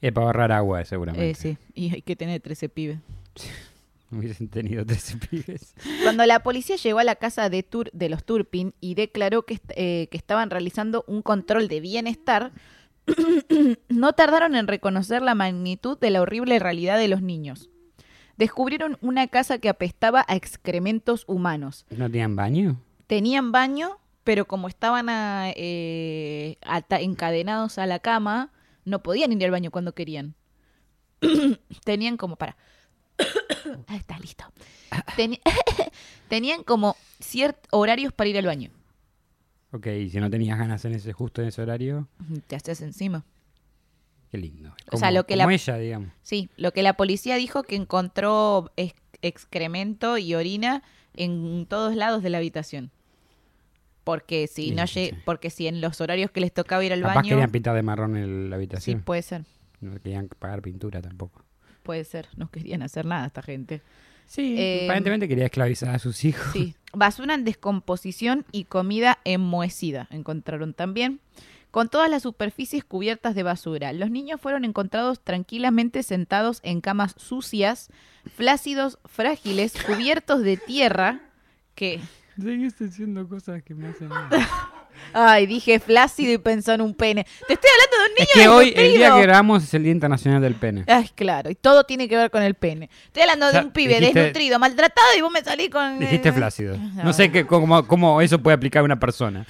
Es 0.00 0.12
para 0.12 0.28
ahorrar 0.28 0.52
agua, 0.52 0.84
seguramente. 0.84 1.30
Eh, 1.30 1.34
sí, 1.34 1.58
y 1.74 1.92
hay 1.92 2.02
que 2.02 2.14
tener 2.14 2.40
13 2.40 2.68
pibes. 2.68 2.98
Hubiesen 4.18 4.48
tenido 4.48 4.84
13 4.84 5.16
pibes. 5.30 5.74
Cuando 6.02 6.24
la 6.26 6.42
policía 6.42 6.76
llegó 6.76 6.98
a 6.98 7.04
la 7.04 7.16
casa 7.16 7.48
de, 7.50 7.62
Tur- 7.68 7.90
de 7.92 8.08
los 8.08 8.24
Turpin 8.24 8.74
y 8.80 8.94
declaró 8.94 9.42
que, 9.46 9.60
eh, 9.70 10.08
que 10.10 10.16
estaban 10.16 10.50
realizando 10.50 11.04
un 11.06 11.22
control 11.22 11.68
de 11.68 11.80
bienestar, 11.80 12.52
no 13.88 14.12
tardaron 14.12 14.54
en 14.56 14.66
reconocer 14.66 15.22
la 15.22 15.34
magnitud 15.34 15.98
de 15.98 16.10
la 16.10 16.20
horrible 16.22 16.58
realidad 16.58 16.98
de 16.98 17.08
los 17.08 17.22
niños. 17.22 17.70
Descubrieron 18.36 18.96
una 19.02 19.26
casa 19.28 19.58
que 19.58 19.68
apestaba 19.68 20.24
a 20.26 20.34
excrementos 20.34 21.24
humanos. 21.26 21.84
¿No 21.90 22.06
tenían 22.08 22.36
baño? 22.36 22.80
Tenían 23.06 23.52
baño, 23.52 23.98
pero 24.24 24.46
como 24.46 24.68
estaban 24.68 25.08
a- 25.08 25.50
eh, 25.54 26.56
ata- 26.62 27.00
encadenados 27.00 27.78
a 27.78 27.86
la 27.86 27.98
cama, 27.98 28.50
no 28.84 29.02
podían 29.02 29.32
ir 29.32 29.44
al 29.44 29.50
baño 29.50 29.70
cuando 29.70 29.94
querían. 29.94 30.34
Tenían 31.84 32.16
como 32.16 32.36
para... 32.36 32.56
Ahí 33.88 33.96
está, 33.98 34.18
listo. 34.18 34.44
Teni- 35.16 35.40
Tenían 36.28 36.62
como 36.64 36.96
ciertos 37.20 37.68
horarios 37.72 38.12
para 38.12 38.28
ir 38.30 38.38
al 38.38 38.46
baño. 38.46 38.70
Ok, 39.72 39.86
y 39.86 40.10
si 40.10 40.18
no 40.18 40.30
tenías 40.30 40.58
ganas 40.58 40.84
en 40.84 40.94
ese 40.94 41.12
justo 41.12 41.42
en 41.42 41.48
ese 41.48 41.62
horario, 41.62 42.08
Te 42.48 42.56
haces 42.56 42.80
encima. 42.80 43.24
qué 44.30 44.38
lindo. 44.38 44.70
O 44.90 44.96
sea, 44.96 45.08
Como- 45.08 45.18
lo 45.18 45.26
que 45.26 45.34
como 45.36 45.48
la- 45.48 45.54
ella, 45.54 45.76
digamos. 45.76 46.08
Sí, 46.22 46.50
lo 46.56 46.72
que 46.72 46.82
la 46.82 46.94
policía 46.94 47.36
dijo 47.36 47.62
que 47.62 47.76
encontró 47.76 48.72
ex- 48.76 48.94
excremento 49.22 50.18
y 50.18 50.34
orina 50.34 50.82
en 51.14 51.66
todos 51.66 51.94
lados 51.94 52.22
de 52.22 52.30
la 52.30 52.38
habitación. 52.38 52.90
Porque 54.04 54.46
si 54.48 54.68
Sí, 54.68 54.70
no 54.72 54.86
sí, 54.86 55.00
lle- 55.00 55.10
sí. 55.10 55.22
porque 55.24 55.50
si 55.50 55.66
en 55.66 55.80
los 55.80 56.00
horarios 56.00 56.30
que 56.30 56.40
les 56.40 56.52
tocaba 56.52 56.84
ir 56.84 56.92
al 56.92 57.02
Capaz 57.02 57.14
baño, 57.16 57.28
querían 57.30 57.50
pintar 57.50 57.74
de 57.76 57.82
marrón 57.82 58.16
el- 58.16 58.50
la 58.50 58.56
sí 58.56 58.58
habitación. 58.58 59.02
puede 59.02 59.22
ser, 59.22 59.44
No 59.80 59.92
querían 60.00 60.28
pagar 60.38 60.62
pintura 60.62 61.00
tampoco. 61.00 61.44
Puede 61.90 62.04
ser, 62.04 62.28
no 62.36 62.48
querían 62.48 62.82
hacer 62.82 63.04
nada 63.04 63.26
esta 63.26 63.42
gente. 63.42 63.82
Sí, 64.24 64.54
Eh, 64.56 64.84
aparentemente 64.84 65.26
quería 65.26 65.46
esclavizar 65.46 65.92
a 65.92 65.98
sus 65.98 66.24
hijos. 66.24 66.46
Sí, 66.52 66.76
basura 66.92 67.34
en 67.34 67.44
descomposición 67.44 68.46
y 68.52 68.62
comida 68.62 69.18
enmohecida 69.24 70.06
encontraron 70.12 70.72
también, 70.72 71.18
con 71.72 71.88
todas 71.88 72.08
las 72.08 72.22
superficies 72.22 72.84
cubiertas 72.84 73.34
de 73.34 73.42
basura. 73.42 73.92
Los 73.92 74.08
niños 74.12 74.40
fueron 74.40 74.64
encontrados 74.64 75.18
tranquilamente 75.18 76.04
sentados 76.04 76.60
en 76.62 76.80
camas 76.80 77.16
sucias, 77.16 77.90
flácidos, 78.36 79.00
frágiles, 79.04 79.72
cubiertos 79.84 80.42
de 80.44 80.58
tierra, 80.58 81.22
que... 81.74 81.98
Seguís 82.40 82.78
diciendo 82.78 83.28
cosas 83.28 83.64
que 83.64 83.74
me 83.74 83.88
hacen... 83.88 84.10
Ay, 85.12 85.46
dije 85.46 85.80
flácido 85.80 86.32
y 86.32 86.38
pensó 86.38 86.72
en 86.72 86.80
un 86.80 86.94
pene. 86.94 87.24
Te 87.48 87.54
estoy 87.54 87.70
hablando 87.74 87.96
de 87.96 88.10
un 88.10 88.14
niño 88.18 88.28
es 88.34 88.40
que 88.42 88.48
hoy, 88.48 88.72
el 88.76 88.92
día 88.96 89.14
que 89.14 89.22
grabamos 89.22 89.64
es 89.64 89.74
el 89.74 89.82
Día 89.82 89.92
Internacional 89.92 90.40
del 90.40 90.54
Pene. 90.54 90.84
Ay, 90.86 91.10
claro, 91.14 91.50
y 91.50 91.54
todo 91.56 91.84
tiene 91.84 92.08
que 92.08 92.16
ver 92.16 92.30
con 92.30 92.42
el 92.42 92.54
pene. 92.54 92.88
Estoy 93.06 93.22
hablando 93.22 93.46
O 93.46 93.50
sea, 93.50 93.60
de 93.60 93.66
un 93.66 93.72
pibe 93.72 93.98
dijiste- 94.00 94.14
desnutrido, 94.20 94.58
maltratado 94.58 95.08
y 95.18 95.20
vos 95.20 95.32
me 95.32 95.42
salís 95.42 95.68
con... 95.70 95.98
Dijiste 95.98 96.32
flácido. 96.32 96.76
no. 96.76 97.04
No 97.04 97.12
sé 97.12 97.30
qué, 97.32 97.46
cómo, 97.46 97.86
cómo 97.86 98.20
eso 98.20 98.38
puede 98.38 98.54
aplicar 98.54 98.82
a 98.82 98.84
una 98.84 99.00
persona. 99.00 99.46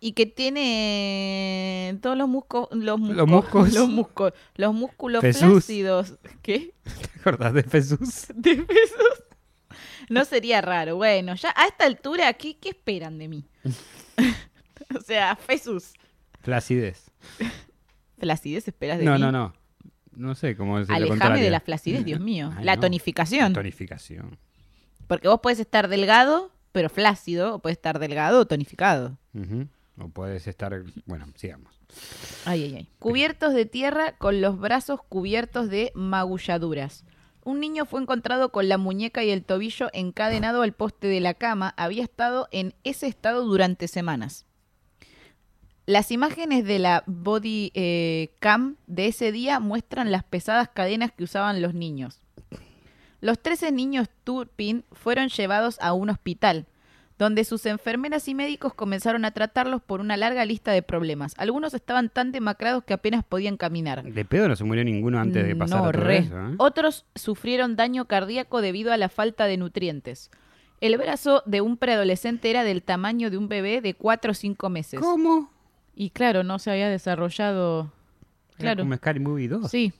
Y 0.00 0.12
que 0.12 0.26
tiene 0.26 1.96
todos 2.02 2.16
los 2.16 2.28
muscos, 2.28 2.68
los 2.72 2.98
muscos, 3.00 3.16
Los 3.16 3.28
muscos. 3.28 3.72
los 3.72 3.88
muscos, 3.88 4.32
los 4.56 4.74
músculos 4.74 5.22
Jesús. 5.22 5.64
flácidos. 5.64 6.14
¿Qué? 6.42 6.74
¿Te 6.84 7.20
acordás 7.20 7.54
de 7.54 7.62
Jesús? 7.62 8.26
De 8.34 8.56
pesos. 8.56 9.22
No 10.10 10.24
sería 10.26 10.60
raro. 10.60 10.96
Bueno, 10.96 11.34
ya 11.36 11.54
a 11.56 11.66
esta 11.66 11.86
altura, 11.86 12.32
¿qué, 12.34 12.56
qué 12.58 12.70
esperan 12.70 13.16
de 13.18 13.28
mí? 13.28 13.44
o 14.98 15.00
sea, 15.00 15.36
Jesús. 15.48 15.92
Flacidez. 16.40 17.10
¿Flacidez 18.18 18.68
esperas 18.68 18.98
de 18.98 19.04
No, 19.04 19.14
mí? 19.14 19.20
no, 19.20 19.32
no. 19.32 19.54
No 20.16 20.34
sé 20.36 20.56
cómo 20.56 20.78
es 20.78 20.88
Alejame 20.90 21.40
de 21.42 21.50
la 21.50 21.60
flacidez, 21.60 22.04
Dios 22.04 22.20
mío. 22.20 22.52
Ay, 22.56 22.64
la 22.64 22.76
no. 22.76 22.82
tonificación. 22.82 23.52
Tonificación. 23.52 24.38
Porque 25.08 25.26
vos 25.26 25.40
puedes 25.42 25.58
estar 25.58 25.88
delgado, 25.88 26.52
pero 26.70 26.88
flácido, 26.88 27.56
o 27.56 27.58
puedes 27.58 27.78
estar 27.78 27.98
delgado 27.98 28.40
o 28.40 28.46
tonificado. 28.46 29.18
O 29.98 30.08
puedes 30.08 30.46
estar... 30.46 30.82
Bueno, 31.06 31.26
sigamos. 31.34 31.74
Ay, 32.44 32.62
ay, 32.62 32.74
ay. 32.76 32.88
Cubiertos 33.00 33.54
de 33.54 33.66
tierra 33.66 34.16
con 34.16 34.40
los 34.40 34.58
brazos 34.58 35.00
cubiertos 35.08 35.68
de 35.68 35.90
magulladuras. 35.96 37.04
Un 37.42 37.58
niño 37.60 37.84
fue 37.84 38.00
encontrado 38.00 38.50
con 38.52 38.68
la 38.68 38.78
muñeca 38.78 39.24
y 39.24 39.30
el 39.30 39.44
tobillo 39.44 39.90
encadenado 39.92 40.62
al 40.62 40.72
poste 40.74 41.08
de 41.08 41.20
la 41.20 41.34
cama. 41.34 41.74
Había 41.76 42.04
estado 42.04 42.48
en 42.52 42.74
ese 42.84 43.06
estado 43.08 43.44
durante 43.44 43.88
semanas. 43.88 44.46
Las 45.86 46.10
imágenes 46.10 46.64
de 46.64 46.78
la 46.78 47.04
body 47.06 47.70
eh, 47.74 48.30
cam 48.40 48.76
de 48.86 49.06
ese 49.08 49.32
día 49.32 49.60
muestran 49.60 50.10
las 50.10 50.24
pesadas 50.24 50.68
cadenas 50.72 51.12
que 51.12 51.24
usaban 51.24 51.60
los 51.60 51.74
niños. 51.74 52.20
Los 53.20 53.38
13 53.38 53.72
niños 53.72 54.08
Turpin 54.24 54.84
fueron 54.92 55.28
llevados 55.28 55.78
a 55.80 55.92
un 55.92 56.10
hospital, 56.10 56.66
donde 57.18 57.44
sus 57.44 57.64
enfermeras 57.66 58.28
y 58.28 58.34
médicos 58.34 58.74
comenzaron 58.74 59.24
a 59.24 59.30
tratarlos 59.30 59.82
por 59.82 60.00
una 60.00 60.16
larga 60.16 60.44
lista 60.44 60.72
de 60.72 60.82
problemas. 60.82 61.34
Algunos 61.38 61.74
estaban 61.74 62.08
tan 62.08 62.32
demacrados 62.32 62.82
que 62.84 62.94
apenas 62.94 63.22
podían 63.24 63.56
caminar. 63.56 64.02
De 64.04 64.24
pedo 64.24 64.48
no 64.48 64.56
se 64.56 64.64
murió 64.64 64.84
ninguno 64.84 65.20
antes 65.20 65.46
de 65.46 65.54
pasar 65.54 65.78
No, 65.80 65.86
a 65.88 65.92
todo 65.92 66.02
re. 66.02 66.18
eso, 66.18 66.38
¿eh? 66.38 66.54
Otros 66.58 67.04
sufrieron 67.14 67.76
daño 67.76 68.06
cardíaco 68.06 68.60
debido 68.62 68.92
a 68.92 68.96
la 68.96 69.08
falta 69.08 69.44
de 69.46 69.58
nutrientes. 69.58 70.30
El 70.80 70.98
brazo 70.98 71.42
de 71.46 71.60
un 71.60 71.76
preadolescente 71.76 72.50
era 72.50 72.64
del 72.64 72.82
tamaño 72.82 73.30
de 73.30 73.38
un 73.38 73.48
bebé 73.48 73.80
de 73.80 73.94
4 73.94 74.32
o 74.32 74.34
5 74.34 74.68
meses. 74.68 75.00
¿Cómo? 75.00 75.50
Y 75.96 76.10
claro, 76.10 76.42
no 76.44 76.58
se 76.58 76.70
había 76.70 76.88
desarrollado. 76.88 77.92
Era 78.52 78.58
Claro. 78.58 78.82
como 78.84 78.96
Scary 78.96 79.20
Movie 79.20 79.48
2. 79.48 79.70
Sí. 79.70 79.92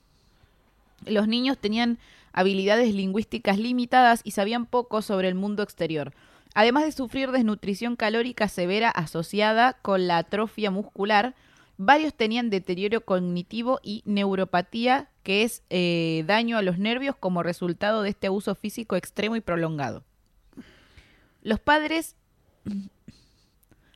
Los 1.07 1.29
niños 1.29 1.59
tenían 1.59 1.99
habilidades 2.33 2.95
lingüísticas 2.95 3.59
limitadas 3.59 4.21
y 4.25 4.33
sabían 4.33 4.67
poco 4.67 5.03
sobre 5.03 5.29
el 5.29 5.35
mundo 5.35 5.63
exterior. 5.63 6.13
Además 6.55 6.85
de 6.85 6.93
sufrir 6.93 7.31
desnutrición 7.31 7.97
calórica 7.97 8.49
severa 8.49 8.89
asociada 8.91 9.75
con 9.83 10.07
la 10.07 10.19
atrofia 10.19 10.71
muscular, 10.71 11.35
varios 11.79 12.15
tenían 12.15 12.49
deterioro 12.51 13.01
cognitivo 13.05 13.81
y 13.83 14.03
neuropatía, 14.05 15.09
que 15.25 15.43
es 15.43 15.63
eh, 15.71 16.23
daño 16.27 16.57
a 16.57 16.63
los 16.63 16.79
nervios 16.79 17.17
como 17.17 17.43
resultado 17.43 18.03
de 18.03 18.11
este 18.11 18.29
abuso 18.29 18.55
físico 18.55 18.95
extremo 18.97 19.35
y 19.37 19.41
prolongado. 19.41 20.05
Los 21.43 21.59
padres 21.61 22.15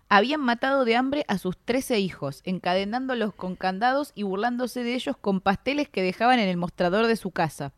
habían 0.09 0.41
matado 0.41 0.85
de 0.85 0.97
hambre 0.97 1.25
a 1.29 1.39
sus 1.39 1.57
13 1.59 1.99
hijos, 2.01 2.41
encadenándolos 2.45 3.35
con 3.35 3.57
candados 3.57 4.13
y 4.15 4.23
burlándose 4.23 4.83
de 4.83 4.95
ellos 4.95 5.17
con 5.21 5.41
pasteles 5.41 5.89
que 5.89 6.03
dejaban 6.03 6.39
en 6.39 6.49
el 6.49 6.57
mostrador 6.57 7.07
de 7.07 7.17
su 7.17 7.31
casa, 7.31 7.73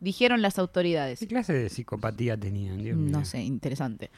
dijeron 0.00 0.42
las 0.42 0.58
autoridades. 0.58 1.18
¿Qué 1.20 1.26
clase 1.26 1.52
de 1.54 1.68
psicopatía 1.70 2.36
tenían? 2.36 2.82
Dios 2.82 2.96
mío? 2.98 3.10
No 3.18 3.24
sé, 3.24 3.42
interesante. 3.42 4.10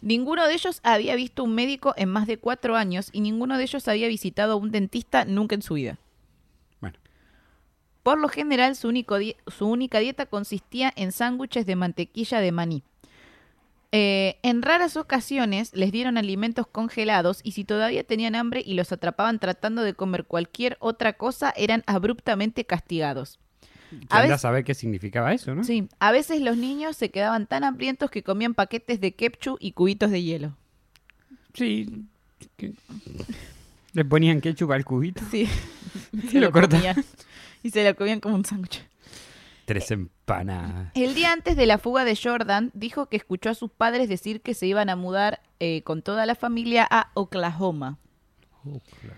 Ninguno 0.00 0.46
de 0.46 0.54
ellos 0.54 0.80
había 0.82 1.16
visto 1.16 1.42
un 1.44 1.54
médico 1.54 1.94
en 1.96 2.10
más 2.10 2.26
de 2.26 2.36
cuatro 2.38 2.76
años 2.76 3.08
y 3.12 3.20
ninguno 3.20 3.56
de 3.56 3.64
ellos 3.64 3.88
había 3.88 4.06
visitado 4.06 4.52
a 4.52 4.56
un 4.56 4.70
dentista 4.70 5.24
nunca 5.24 5.54
en 5.54 5.62
su 5.62 5.74
vida. 5.74 5.98
Bueno, 6.80 6.98
Por 8.02 8.18
lo 8.20 8.28
general, 8.28 8.76
su, 8.76 8.88
único 8.88 9.16
di- 9.18 9.36
su 9.46 9.66
única 9.66 9.98
dieta 10.00 10.26
consistía 10.26 10.92
en 10.94 11.10
sándwiches 11.10 11.64
de 11.64 11.74
mantequilla 11.76 12.40
de 12.40 12.52
maní. 12.52 12.82
Eh, 13.96 14.38
en 14.42 14.62
raras 14.62 14.96
ocasiones 14.96 15.70
les 15.72 15.92
dieron 15.92 16.18
alimentos 16.18 16.66
congelados 16.66 17.38
y 17.44 17.52
si 17.52 17.62
todavía 17.64 18.02
tenían 18.02 18.34
hambre 18.34 18.60
y 18.66 18.74
los 18.74 18.90
atrapaban 18.90 19.38
tratando 19.38 19.82
de 19.82 19.94
comer 19.94 20.24
cualquier 20.24 20.76
otra 20.80 21.12
cosa, 21.12 21.52
eran 21.56 21.84
abruptamente 21.86 22.64
castigados. 22.64 23.38
A 24.10 24.22
veces- 24.22 24.40
saber 24.40 24.64
qué 24.64 24.74
significaba 24.74 25.32
eso, 25.32 25.54
¿no? 25.54 25.62
Sí, 25.62 25.88
a 26.00 26.10
veces 26.10 26.40
los 26.40 26.56
niños 26.56 26.96
se 26.96 27.10
quedaban 27.10 27.46
tan 27.46 27.62
hambrientos 27.62 28.10
que 28.10 28.24
comían 28.24 28.54
paquetes 28.54 29.00
de 29.00 29.14
ketchup 29.14 29.58
y 29.60 29.70
cubitos 29.72 30.10
de 30.10 30.22
hielo. 30.24 30.56
Sí. 31.52 32.04
que- 32.56 32.72
Le 33.92 34.04
ponían 34.04 34.40
ketchup 34.40 34.72
al 34.72 34.84
cubito. 34.84 35.22
Sí, 35.30 35.48
Se 36.32 36.40
lo 36.40 36.50
corta. 36.50 36.76
comían. 36.78 36.96
Y 37.62 37.70
se 37.70 37.84
lo 37.88 37.94
comían 37.94 38.18
como 38.18 38.34
un 38.34 38.44
sándwich. 38.44 38.82
Tres 39.64 39.90
empanadas. 39.90 40.92
El 40.94 41.14
día 41.14 41.32
antes 41.32 41.56
de 41.56 41.66
la 41.66 41.78
fuga 41.78 42.04
de 42.04 42.16
Jordan, 42.20 42.70
dijo 42.74 43.06
que 43.06 43.16
escuchó 43.16 43.50
a 43.50 43.54
sus 43.54 43.70
padres 43.70 44.08
decir 44.08 44.40
que 44.42 44.54
se 44.54 44.66
iban 44.66 44.90
a 44.90 44.96
mudar 44.96 45.40
eh, 45.60 45.82
con 45.82 46.02
toda 46.02 46.26
la 46.26 46.34
familia 46.34 46.86
a 46.90 47.10
Oklahoma. 47.14 47.98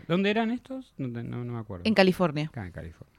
¿Dónde 0.08 0.30
eran 0.30 0.50
estos? 0.50 0.92
No, 0.98 1.12
te- 1.12 1.22
no, 1.22 1.44
no 1.44 1.52
me 1.52 1.58
acuerdo. 1.60 1.84
en 1.86 1.94
California. 1.94 2.46
Acá 2.48 2.66
en 2.66 2.72
California. 2.72 3.16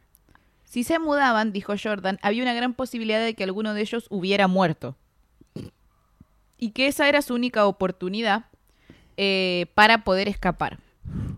Si 0.65 0.83
se 0.83 0.99
mudaban, 0.99 1.53
dijo 1.53 1.73
Jordan, 1.81 2.19
había 2.21 2.43
una 2.43 2.53
gran 2.53 2.73
posibilidad 2.73 3.23
de 3.23 3.33
que 3.33 3.43
alguno 3.45 3.73
de 3.73 3.81
ellos 3.81 4.07
hubiera 4.09 4.47
muerto. 4.47 4.97
Y 6.57 6.71
que 6.71 6.87
esa 6.87 7.07
era 7.07 7.21
su 7.21 7.33
única 7.35 7.65
oportunidad 7.67 8.45
eh, 9.15 9.67
para 9.75 10.03
poder 10.03 10.27
escapar. 10.27 10.79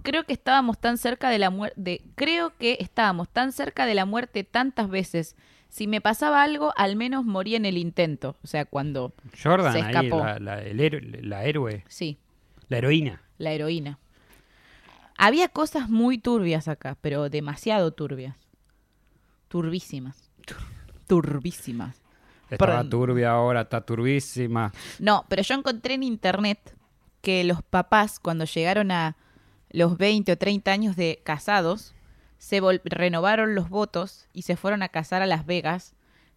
Creo 0.01 0.24
que 0.25 0.34
estábamos 0.34 0.79
tan 0.79 0.98
cerca 0.98 1.29
de 1.29 1.38
la 1.39 1.50
muerte. 1.50 2.01
Creo 2.15 2.58
que 2.58 2.77
estábamos 2.79 3.29
tan 3.29 3.51
cerca 3.51 3.86
de 3.86 3.93
la 3.93 4.05
muerte 4.05 4.43
tantas 4.43 4.89
veces. 4.89 5.36
Si 5.70 5.88
me 5.88 6.02
pasaba 6.02 6.42
algo, 6.44 6.74
al 6.76 6.96
menos 6.96 7.26
moría 7.26 7.58
en 7.58 7.66
el 7.66 7.78
intento. 7.78 8.36
O 8.44 8.48
sea, 8.48 8.66
cuando. 8.66 9.14
Jordan, 9.42 9.72
Se 9.74 9.82
ahí, 9.82 9.86
escapó. 9.96 10.20
la, 10.26 10.40
la- 10.40 10.62
el 10.64 10.80
héroe, 10.80 11.02
la 11.22 11.46
héroe, 11.46 11.84
Sí, 11.88 12.18
la 12.68 12.78
heroína. 12.80 13.22
la 13.38 13.52
heroína. 13.52 14.00
Había 15.18 15.48
cosas 15.50 15.90
muy 15.90 16.18
turbias 16.18 16.68
acá, 16.68 16.98
pero 17.02 17.30
demasiado 17.30 17.92
turbias. 17.92 18.36
Turbísimas. 19.48 20.30
Turbísimas. 21.08 22.02
Estaba 22.50 22.74
Perdón. 22.78 22.90
turbia 22.90 23.32
ahora, 23.32 23.62
está 23.62 23.82
turbísima. 23.82 24.72
No, 25.00 25.26
pero 25.28 25.42
yo 25.44 25.56
encontré 25.56 25.94
en 25.96 26.04
internet 26.04 26.76
que 27.22 27.44
los 27.44 27.62
papás, 27.62 28.20
cuando 28.20 28.46
llegaron 28.46 28.92
a 28.92 29.16
los 29.72 29.98
20 29.98 30.32
o 30.32 30.38
30 30.38 30.72
años 30.72 30.96
de 30.96 31.22
casados, 31.24 31.94
se 32.39 32.60
renovaron 32.86 33.53
los 33.53 33.69
votos 33.69 34.27
y 34.34 34.41
se 34.41 34.55
fueron 34.58 34.81
a 34.81 34.89
casar 34.89 35.22
a 35.22 35.27
Las 35.27 35.46
Vegas 35.46 35.93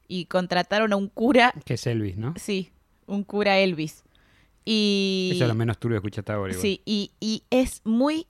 y 0.09 0.27
contrataron 0.27 0.93
a 0.93 0.97
un 0.97 1.09
cura, 1.09 1.55
Que 1.65 1.75
es 1.75 1.87
Elvis, 1.87 2.19
¿no? 2.19 2.35
sí, 2.37 2.71
un 3.07 3.25
cura 3.25 3.59
Elvis. 3.59 4.05
Y 4.65 5.31
Eso 5.35 5.45
es 5.45 5.49
lo 5.49 5.55
menos 5.55 5.79
turbio 5.79 5.97
que 5.97 6.07
escuchaste 6.09 6.33
ahora. 6.33 6.53
igual. 6.53 6.63
Sí, 6.63 6.83
y, 6.85 7.13
y 7.21 7.43
es 7.51 7.81
muy 7.85 8.27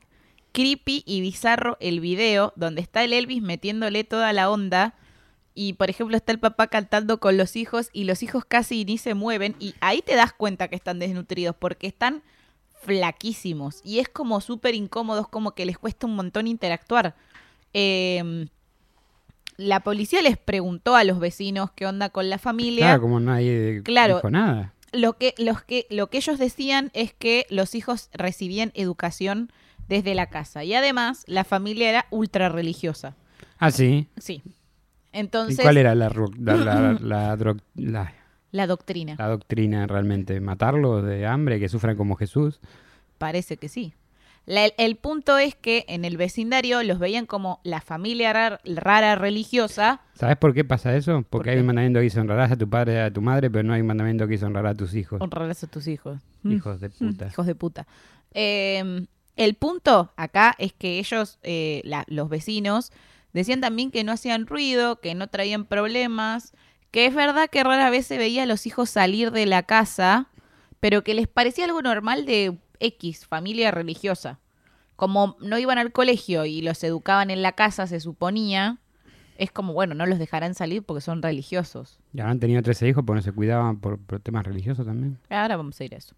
creepy 0.53 1.03
y 1.07 1.21
bizarro 1.21 1.77
el 1.81 2.01
video 2.01 2.53
donde 2.57 2.81
está 2.83 3.03
el 3.05 3.13
Elvis 3.13 3.43
metiéndole 3.43 4.05
toda 4.05 4.33
la 4.33 4.49
onda. 4.51 4.95
Y 5.55 5.75
por 5.75 5.91
ejemplo 5.91 6.17
está 6.17 6.33
el 6.33 6.39
papá 6.39 6.69
cantando 6.69 7.21
con 7.21 7.37
los 7.37 7.57
hijos 7.57 7.91
y 7.93 8.05
los 8.05 8.23
hijos 8.23 8.45
casi 8.47 8.85
ni 8.87 8.97
se 8.97 9.13
mueven. 9.15 9.57
Y 9.59 9.75
ahí 9.81 10.01
te 10.01 10.15
das 10.15 10.33
cuenta 10.33 10.69
que 10.69 10.77
están 10.77 10.99
desnutridos 10.99 11.55
porque 11.57 11.87
están 11.87 12.23
flaquísimos. 12.81 13.81
Y 13.85 13.99
es 13.99 14.09
como 14.09 14.41
súper 14.41 14.75
incómodos, 14.75 15.29
como 15.29 15.55
que 15.55 15.67
les 15.67 15.79
cuesta 15.79 16.07
un 16.07 16.17
montón 16.17 16.47
interactuar. 16.47 17.15
Eh, 17.75 18.47
la 19.57 19.81
policía 19.81 20.23
les 20.23 20.37
preguntó 20.39 20.97
a 20.97 21.05
los 21.05 21.19
vecinos 21.21 21.71
qué 21.73 21.87
onda 21.87 22.09
con 22.11 22.29
la 22.31 22.39
familia 22.39 22.87
Claro, 22.87 23.03
como 23.03 23.21
nadie 23.21 23.83
Claro. 23.85 24.17
dijo 24.17 24.31
nada. 24.31 24.73
lo 24.93 25.15
que, 25.19 25.35
los 25.39 25.63
que, 25.63 25.87
lo 25.91 26.09
que 26.09 26.19
ellos 26.19 26.39
decían 26.39 26.91
es 26.95 27.13
que 27.15 27.47
los 27.51 27.75
hijos 27.75 28.11
recibían 28.13 28.73
educación 28.75 29.51
desde 29.89 30.15
la 30.15 30.27
casa. 30.27 30.65
Y 30.65 30.75
además, 30.75 31.25
la 31.27 31.45
familia 31.45 31.89
era 31.91 32.07
ultra 32.11 32.49
religiosa. 32.49 33.15
Ah, 33.59 33.71
sí. 33.71 34.09
Sí. 34.19 34.43
¿Y 34.45 35.19
Entonces, 35.19 35.61
cuál 35.61 35.77
era 35.77 35.95
la- 35.95 36.09
la 37.01 37.37
doctrina. 38.67 39.15
la 39.17 39.29
doctrina 39.29 39.87
realmente? 39.87 40.41
¿Matarlos 40.41 41.05
de 41.05 41.27
hambre, 41.27 41.59
que 41.61 41.69
sufran 41.69 41.97
como 41.97 42.17
Jesús? 42.17 42.61
Parece 43.19 43.57
que 43.57 43.69
sí. 43.69 43.95
La- 44.47 44.65
el, 44.67 44.73
el 44.77 44.97
punto 44.97 45.39
es 45.39 45.55
que 45.55 45.85
en 45.89 46.05
el 46.05 46.17
vecindario 46.17 46.83
los 46.83 46.99
veían 46.99 47.27
como 47.27 47.61
la 47.65 47.81
familia 47.81 48.33
rar- 48.33 48.61
rara 48.65 49.15
religiosa. 49.15 50.01
¿Sabes 50.15 50.37
por 50.37 50.53
qué 50.55 50.65
pasa 50.65 50.97
eso? 50.97 51.25
Porque 51.31 51.51
hay 51.51 51.59
un 51.61 51.67
mandamiento 51.67 51.99
que 52.01 52.05
dice 52.05 52.21
honrarás 52.21 52.51
a 52.53 52.57
tu 52.57 52.69
padre 52.69 52.95
y 52.95 52.99
a 52.99 53.13
tu 53.13 53.23
madre, 53.23 53.51
pero 53.51 53.63
no 53.63 53.73
hay 53.75 53.81
un 53.81 53.87
mandamiento 53.87 54.27
que 54.27 54.33
dice 54.33 54.45
honrar 54.47 54.67
a 54.67 54.75
tus 54.75 54.95
hijos. 54.95 55.21
Honrarás 55.21 55.63
a 55.65 55.67
tus 55.69 55.87
hijos. 55.87 56.19
Mm. 56.43 56.53
Hijos 56.57 56.81
de 56.81 56.91
puta. 56.91 57.27
Hijos 57.29 57.47
de 57.47 57.55
puta. 57.55 57.87
Eh, 58.35 59.07
el 59.37 59.55
punto 59.55 60.13
acá 60.17 60.55
es 60.59 60.73
que 60.73 60.99
ellos, 60.99 61.39
eh, 61.43 61.81
la- 61.85 62.05
los 62.09 62.29
vecinos, 62.29 62.93
decían 63.33 63.61
también 63.61 63.91
que 63.91 64.05
no 64.05 64.13
hacían 64.13 64.47
ruido, 64.47 65.01
que 65.01 65.15
no 65.15 65.29
traían 65.29 65.65
problemas, 65.65 66.53
que 66.91 67.07
es 67.07 67.15
verdad 67.15 67.49
que 67.49 67.65
rara 67.65 67.89
vez 67.91 68.07
se 68.07 68.19
veía 68.19 68.43
a 68.43 68.47
los 68.47 68.67
hijos 68.67 68.91
salir 68.91 69.31
de 69.31 69.47
la 69.47 69.63
casa, 69.63 70.29
pero 70.81 71.03
que 71.05 71.15
les 71.15 71.29
parecía 71.29 71.65
algo 71.65 71.81
normal 71.81 72.27
de 72.27 72.59
X, 72.83 73.27
familia 73.27 73.71
religiosa. 73.71 74.41
Como 74.97 75.37
no 75.41 75.59
iban 75.59 75.79
al 75.79 75.93
colegio 75.93 76.45
y 76.45 76.61
los 76.61 76.83
educaban 76.85 77.31
en 77.31 77.43
la 77.43 77.53
casa, 77.53 77.87
se 77.87 78.01
suponía, 78.01 78.79
es 79.37 79.51
como, 79.51 79.73
bueno, 79.73 79.95
no 79.95 80.07
los 80.07 80.19
dejarán 80.19 80.55
salir 80.55 80.83
porque 80.83 81.01
son 81.01 81.23
religiosos. 81.23 81.99
Y 82.13 82.21
habrán 82.21 82.39
tenido 82.41 82.63
13 82.63 82.89
hijos 82.89 83.05
porque 83.07 83.17
no 83.17 83.23
se 83.23 83.33
cuidaban 83.33 83.81
por, 83.81 83.99
por 83.99 84.21
temas 84.21 84.45
religiosos 84.45 84.87
también. 84.87 85.19
Ahora 85.31 85.57
vamos 85.57 85.81
a 85.81 85.85
ir 85.85 85.95
a 85.95 85.99
eso. 85.99 86.15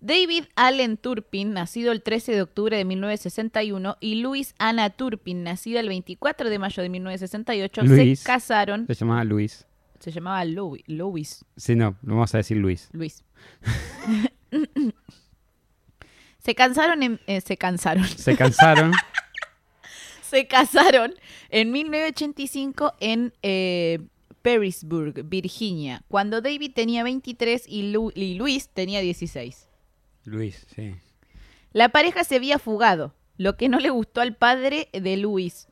David 0.00 0.44
Allen 0.54 0.98
Turpin, 0.98 1.54
nacido 1.54 1.90
el 1.90 2.02
13 2.02 2.32
de 2.32 2.42
octubre 2.42 2.76
de 2.76 2.84
1961, 2.84 3.96
y 4.00 4.16
Luis 4.16 4.54
Anna 4.58 4.90
Turpin, 4.90 5.44
nacida 5.44 5.80
el 5.80 5.88
24 5.88 6.50
de 6.50 6.58
mayo 6.58 6.82
de 6.82 6.90
1968, 6.90 7.82
Luis. 7.84 8.20
se 8.20 8.26
casaron. 8.26 8.86
Se 8.86 8.94
llamaba 8.94 9.24
Luis. 9.24 9.66
Se 10.00 10.10
llamaba 10.10 10.44
Louis. 10.44 10.82
Louis. 10.86 11.46
Sí, 11.56 11.74
no, 11.74 11.96
vamos 12.02 12.34
a 12.34 12.36
decir 12.36 12.58
Luis. 12.58 12.90
Luis. 12.92 13.24
se 16.44 16.54
cansaron 16.54 17.02
en, 17.02 17.20
eh, 17.26 17.40
se 17.40 17.56
cansaron. 17.56 18.06
Se 18.06 18.36
cansaron. 18.36 18.92
se 20.22 20.46
casaron 20.46 21.14
en 21.50 21.70
1985 21.72 22.92
en 23.00 23.32
eh, 23.42 24.00
Perrysburg, 24.42 25.24
Virginia, 25.24 26.02
cuando 26.08 26.40
David 26.40 26.72
tenía 26.74 27.02
23 27.04 27.64
y, 27.66 27.92
Lu- 27.92 28.12
y 28.14 28.34
Luis 28.34 28.68
tenía 28.68 29.00
16. 29.00 29.68
Luis, 30.24 30.66
sí. 30.74 30.94
La 31.72 31.88
pareja 31.90 32.24
se 32.24 32.36
había 32.36 32.58
fugado, 32.58 33.14
lo 33.36 33.56
que 33.56 33.68
no 33.68 33.78
le 33.78 33.90
gustó 33.90 34.20
al 34.20 34.36
padre 34.36 34.88
de 34.92 35.16
Luis, 35.16 35.68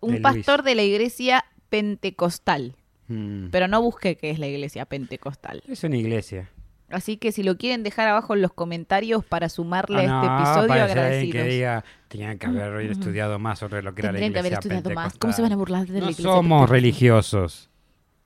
un 0.00 0.12
De 0.14 0.20
Luis. 0.20 0.22
pastor 0.22 0.62
de 0.62 0.74
la 0.74 0.82
iglesia 0.82 1.44
pentecostal. 1.68 2.76
Mm. 3.08 3.48
Pero 3.50 3.66
no 3.68 3.82
busqué 3.82 4.16
qué 4.16 4.30
es 4.30 4.38
la 4.38 4.46
iglesia 4.46 4.84
pentecostal. 4.86 5.62
Es 5.66 5.82
una 5.84 5.96
iglesia. 5.96 6.48
Así 6.92 7.16
que 7.16 7.32
si 7.32 7.42
lo 7.42 7.56
quieren 7.56 7.82
dejar 7.82 8.06
abajo 8.08 8.34
en 8.34 8.42
los 8.42 8.52
comentarios 8.52 9.24
para 9.24 9.48
sumarle 9.48 9.96
a 9.96 10.00
Ah, 10.00 10.04
este 10.04 10.26
no, 10.28 10.36
episodio, 10.64 10.84
agradecidos. 10.84 11.32
que 11.32 11.44
diga, 11.50 11.84
tenían 12.08 12.38
que 12.38 12.46
haber 12.46 12.90
estudiado 12.90 13.38
más 13.38 13.58
sobre 13.58 13.82
lo 13.82 13.94
que 13.94 14.02
era 14.02 14.12
la 14.12 14.18
Tendrían 14.18 14.32
que 14.32 14.38
iglesia 14.48 14.58
haber 14.58 14.76
estudiado 14.78 14.90
más. 14.94 15.04
pentecostal". 15.14 15.18
¿Cómo 15.20 15.32
se 15.32 15.42
van 15.42 15.52
a 15.52 15.56
burlar 15.56 15.86
de 15.86 15.92
la 15.94 15.98
No 16.06 16.10
iglesia 16.10 16.24
somos 16.32 16.68
religiosos. 16.70 17.70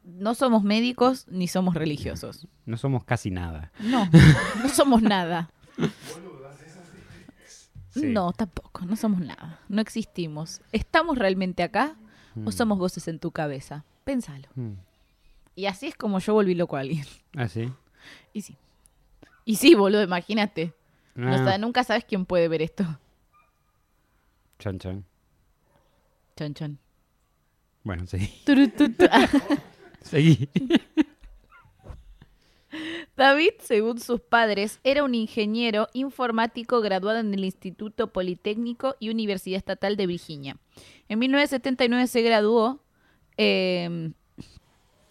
No 0.04 0.34
somos 0.34 0.62
médicos 0.62 1.26
ni 1.28 1.48
somos 1.48 1.74
religiosos. 1.74 2.46
No 2.66 2.76
somos 2.76 3.04
casi 3.04 3.30
nada. 3.30 3.70
No, 3.80 4.08
no 4.62 4.68
somos 4.68 5.00
nada. 5.02 5.50
Sí. 7.90 8.06
No, 8.06 8.32
tampoco, 8.32 8.84
no 8.84 8.96
somos 8.96 9.20
nada. 9.20 9.60
No 9.68 9.80
existimos. 9.80 10.60
¿Estamos 10.72 11.16
realmente 11.16 11.62
acá 11.62 11.94
o 12.44 12.52
somos 12.52 12.78
voces 12.78 13.08
en 13.08 13.18
tu 13.18 13.30
cabeza? 13.30 13.84
Pénsalo. 14.04 14.48
Mm. 14.54 14.72
Y 15.54 15.66
así 15.66 15.86
es 15.86 15.94
como 15.96 16.18
yo 16.18 16.34
volví 16.34 16.54
loco 16.54 16.76
a 16.76 16.80
alguien. 16.80 17.06
Ah, 17.34 17.48
sí. 17.48 17.72
Y 18.32 18.42
sí. 18.42 18.56
Y 19.44 19.56
sí, 19.56 19.74
boludo, 19.74 20.02
imagínate. 20.02 20.72
No 21.14 21.32
Ah, 21.32 21.38
sa- 21.44 21.58
nunca 21.58 21.84
sabes 21.84 22.04
quién 22.04 22.26
puede 22.26 22.48
ver 22.48 22.62
esto. 22.62 22.84
Chan, 24.58 24.78
chan. 24.78 25.04
Chon, 26.36 26.54
chon. 26.54 26.78
Bueno, 27.84 28.06
sí. 28.06 28.42
Turu, 28.44 28.68
tu, 28.68 28.92
tu. 28.92 29.06
Seguí. 30.02 30.48
David, 33.16 33.50
según 33.60 33.98
sus 34.00 34.20
padres, 34.20 34.80
era 34.84 35.02
un 35.04 35.14
ingeniero 35.14 35.88
informático 35.94 36.80
graduado 36.82 37.18
en 37.20 37.32
el 37.32 37.44
Instituto 37.44 38.12
Politécnico 38.12 38.96
y 39.00 39.08
Universidad 39.08 39.56
Estatal 39.56 39.96
de 39.96 40.06
Virginia. 40.06 40.56
En 41.08 41.18
1979 41.20 42.06
se 42.08 42.22
graduó. 42.22 42.82
eh, 43.38 44.10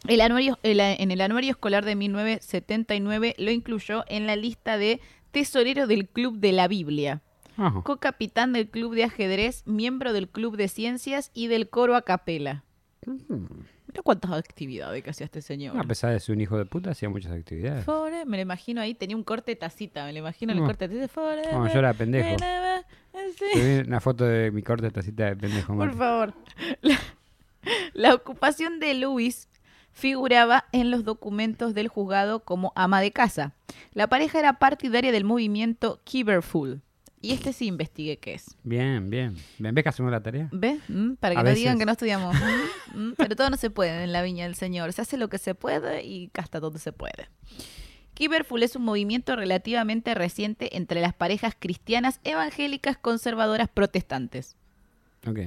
el 0.08 0.22
anuario- 0.22 0.60
el- 0.64 0.80
en 0.80 1.12
el 1.12 1.22
anuario 1.22 1.52
escolar 1.52 1.86
de 1.86 1.96
1979 1.96 3.36
lo 3.38 3.52
incluyó 3.52 4.04
en 4.08 4.28
la 4.28 4.36
lista 4.36 4.78
de 4.78 5.00
tesorero 5.32 5.88
del 5.88 6.08
Club 6.08 6.38
de 6.40 6.52
la 6.54 6.68
Biblia, 6.68 7.22
Ajá. 7.58 7.82
co-capitán 7.84 8.54
del 8.54 8.70
Club 8.70 8.96
de 8.96 9.04
Ajedrez, 9.06 9.64
miembro 9.66 10.14
del 10.14 10.28
Club 10.30 10.56
de 10.58 10.68
Ciencias 10.68 11.32
y 11.34 11.48
del 11.48 11.70
coro 11.70 11.96
a 11.96 12.02
capela. 12.04 12.64
Mira 13.06 14.02
cuántas 14.04 14.32
actividades 14.32 15.04
que 15.04 15.10
hacía 15.12 15.26
este 15.26 15.42
señor. 15.42 15.78
A 15.78 15.84
pesar 15.84 16.12
de 16.12 16.20
ser 16.20 16.36
un 16.36 16.42
hijo 16.42 16.58
de 16.58 16.66
puta, 16.66 16.92
hacía 16.92 17.08
muchas 17.10 17.32
actividades. 17.34 17.86
Me 18.26 18.38
lo 18.38 18.42
imagino 18.42 18.82
ahí, 18.82 18.94
tenía 18.96 19.16
un 19.16 19.24
corte 19.24 19.56
tacita, 19.56 20.06
me 20.06 20.14
lo 20.14 20.20
imagino 20.20 20.54
el 20.54 20.60
No. 20.60 20.66
corte 20.66 20.88
de 20.88 20.96
tacita. 21.02 21.14
Forever, 21.14 21.50
Cuando 21.52 21.72
yo 21.74 21.80
era 21.80 21.94
pendejo. 21.94 22.36
sí. 23.38 23.82
Una 23.88 24.00
foto 24.02 24.26
de 24.26 24.52
mi 24.52 24.64
corte 24.64 24.90
tacita 24.90 25.26
de 25.26 25.36
pendejo. 25.36 25.76
Por 25.78 25.96
favor. 25.96 26.34
La, 26.82 27.00
la 27.94 28.14
ocupación 28.16 28.80
de 28.80 28.94
Lewis 28.96 29.48
figuraba 29.96 30.66
en 30.74 30.92
los 30.92 31.06
documentos 31.06 31.74
del 31.74 31.88
juzgado 31.88 32.42
como 32.44 32.74
ama 32.76 33.00
de 33.02 33.12
casa. 33.12 33.54
La 33.94 34.08
pareja 34.08 34.38
era 34.38 34.60
partidaria 34.60 35.12
del 35.12 35.24
movimiento 35.24 36.02
Kiberful. 36.04 36.82
Y 37.22 37.32
este 37.32 37.54
sí 37.54 37.66
investigué 37.68 38.18
qué 38.18 38.36
es. 38.36 38.56
Bien, 38.64 39.10
bien. 39.10 39.36
¿Ves 39.58 39.84
que 39.84 39.90
hacemos 39.90 40.12
la 40.12 40.22
tarea? 40.22 40.50
¿Ves? 40.52 40.80
¿Mm? 40.90 41.14
Para 41.14 41.34
que 41.34 41.40
A 41.40 41.44
no 41.44 41.46
veces. 41.46 41.60
digan 41.60 41.80
que 41.80 41.86
no 41.86 41.94
estudiamos. 41.94 42.36
¿Mm? 42.94 43.00
¿Mm? 43.00 43.14
Pero 43.18 43.36
todo 43.36 43.50
no 43.50 43.58
se 43.58 43.72
puede 43.72 44.04
en 44.04 44.12
la 44.12 44.22
viña 44.22 44.44
del 44.44 44.54
Señor. 44.56 44.92
Se 44.94 45.02
hace 45.02 45.18
lo 45.18 45.30
que 45.30 45.38
se 45.40 45.56
puede 45.56 46.04
y 46.06 46.30
hasta 46.38 46.60
donde 46.60 46.78
se 46.78 46.92
puede. 46.92 47.30
Kiberful 48.14 48.62
es 48.64 48.76
un 48.76 48.84
movimiento 48.84 49.36
relativamente 49.36 50.14
reciente 50.14 50.78
entre 50.78 51.02
las 51.02 51.14
parejas 51.14 51.56
cristianas 51.58 52.20
evangélicas 52.26 52.98
conservadoras 52.98 53.70
protestantes. 53.70 54.56
Ok. 55.26 55.40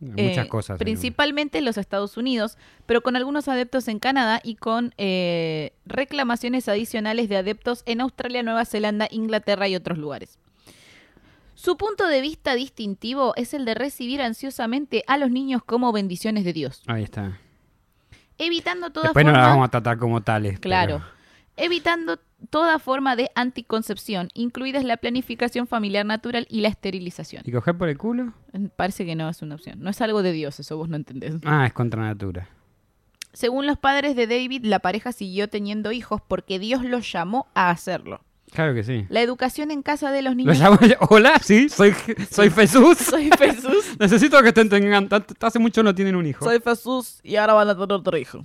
Muchas 0.00 0.46
Eh, 0.46 0.48
cosas. 0.48 0.74
en 0.74 0.78
Principalmente 0.78 1.58
en 1.58 1.64
los 1.64 1.76
Estados 1.78 2.16
Unidos, 2.16 2.56
pero 2.86 3.02
con 3.02 3.16
algunos 3.16 3.48
adeptos 3.48 3.88
en 3.88 3.98
Canadá 3.98 4.40
y 4.44 4.54
con 4.54 4.94
eh, 4.98 5.72
reclamaciones 5.86 6.68
adicionales 6.68 7.28
de 7.28 7.36
adeptos 7.36 7.82
en 7.86 8.00
Australia, 8.00 8.42
Nueva 8.42 8.64
Zelanda, 8.64 9.08
Inglaterra 9.10 9.66
y 9.68 9.74
otros 9.76 9.98
lugares. 9.98 10.38
Su 11.54 11.76
punto 11.76 12.06
de 12.06 12.20
vista 12.20 12.54
distintivo 12.54 13.32
es 13.36 13.52
el 13.54 13.64
de 13.64 13.74
recibir 13.74 14.22
ansiosamente 14.22 15.02
a 15.08 15.18
los 15.18 15.30
niños 15.32 15.62
como 15.64 15.90
bendiciones 15.92 16.44
de 16.44 16.52
Dios. 16.52 16.82
Ahí 16.86 17.02
está. 17.02 17.38
evitando 18.40 18.90
toda 18.90 19.06
Después 19.08 19.26
no 19.26 19.32
las 19.32 19.48
vamos 19.48 19.66
a 19.66 19.70
tratar 19.70 19.98
como 19.98 20.20
tales. 20.22 20.60
Claro. 20.60 20.98
pero- 20.98 21.17
Evitando 21.58 22.18
toda 22.50 22.78
forma 22.78 23.16
de 23.16 23.30
anticoncepción, 23.34 24.28
incluidas 24.34 24.84
la 24.84 24.96
planificación 24.96 25.66
familiar 25.66 26.06
natural 26.06 26.46
y 26.48 26.60
la 26.60 26.68
esterilización. 26.68 27.42
¿Y 27.44 27.52
coger 27.52 27.76
por 27.76 27.88
el 27.88 27.98
culo? 27.98 28.32
Parece 28.76 29.04
que 29.04 29.14
no 29.14 29.28
es 29.28 29.42
una 29.42 29.56
opción. 29.56 29.80
No 29.80 29.90
es 29.90 30.00
algo 30.00 30.22
de 30.22 30.32
Dios, 30.32 30.58
eso 30.60 30.76
vos 30.76 30.88
no 30.88 30.96
entendés. 30.96 31.34
Ah, 31.44 31.66
es 31.66 31.72
contra 31.72 32.02
natura. 32.02 32.48
Según 33.32 33.66
los 33.66 33.78
padres 33.78 34.16
de 34.16 34.26
David, 34.26 34.64
la 34.64 34.78
pareja 34.78 35.12
siguió 35.12 35.48
teniendo 35.48 35.92
hijos 35.92 36.20
porque 36.26 36.58
Dios 36.58 36.84
los 36.84 37.10
llamó 37.10 37.46
a 37.54 37.70
hacerlo. 37.70 38.20
Claro 38.52 38.74
que 38.74 38.82
sí. 38.82 39.04
La 39.10 39.20
educación 39.20 39.70
en 39.70 39.82
casa 39.82 40.10
de 40.10 40.22
los 40.22 40.32
Lo 40.32 40.36
niños... 40.36 40.58
llamo 40.58 40.78
Hola, 41.10 41.38
sí, 41.42 41.68
soy, 41.68 41.94
soy 42.30 42.50
Jesús. 42.50 42.96
Soy 42.98 43.30
Jesús. 43.38 43.96
Necesito 43.98 44.42
que 44.42 44.52
te 44.52 44.64
tengan. 44.64 45.08
Hace 45.40 45.58
mucho 45.58 45.82
no 45.82 45.94
tienen 45.94 46.16
un 46.16 46.26
hijo. 46.26 46.44
Soy 46.44 46.60
Jesús 46.64 47.20
y 47.22 47.36
ahora 47.36 47.52
van 47.54 47.68
a 47.68 47.74
tener 47.74 47.92
otro 47.92 48.16
hijo. 48.16 48.44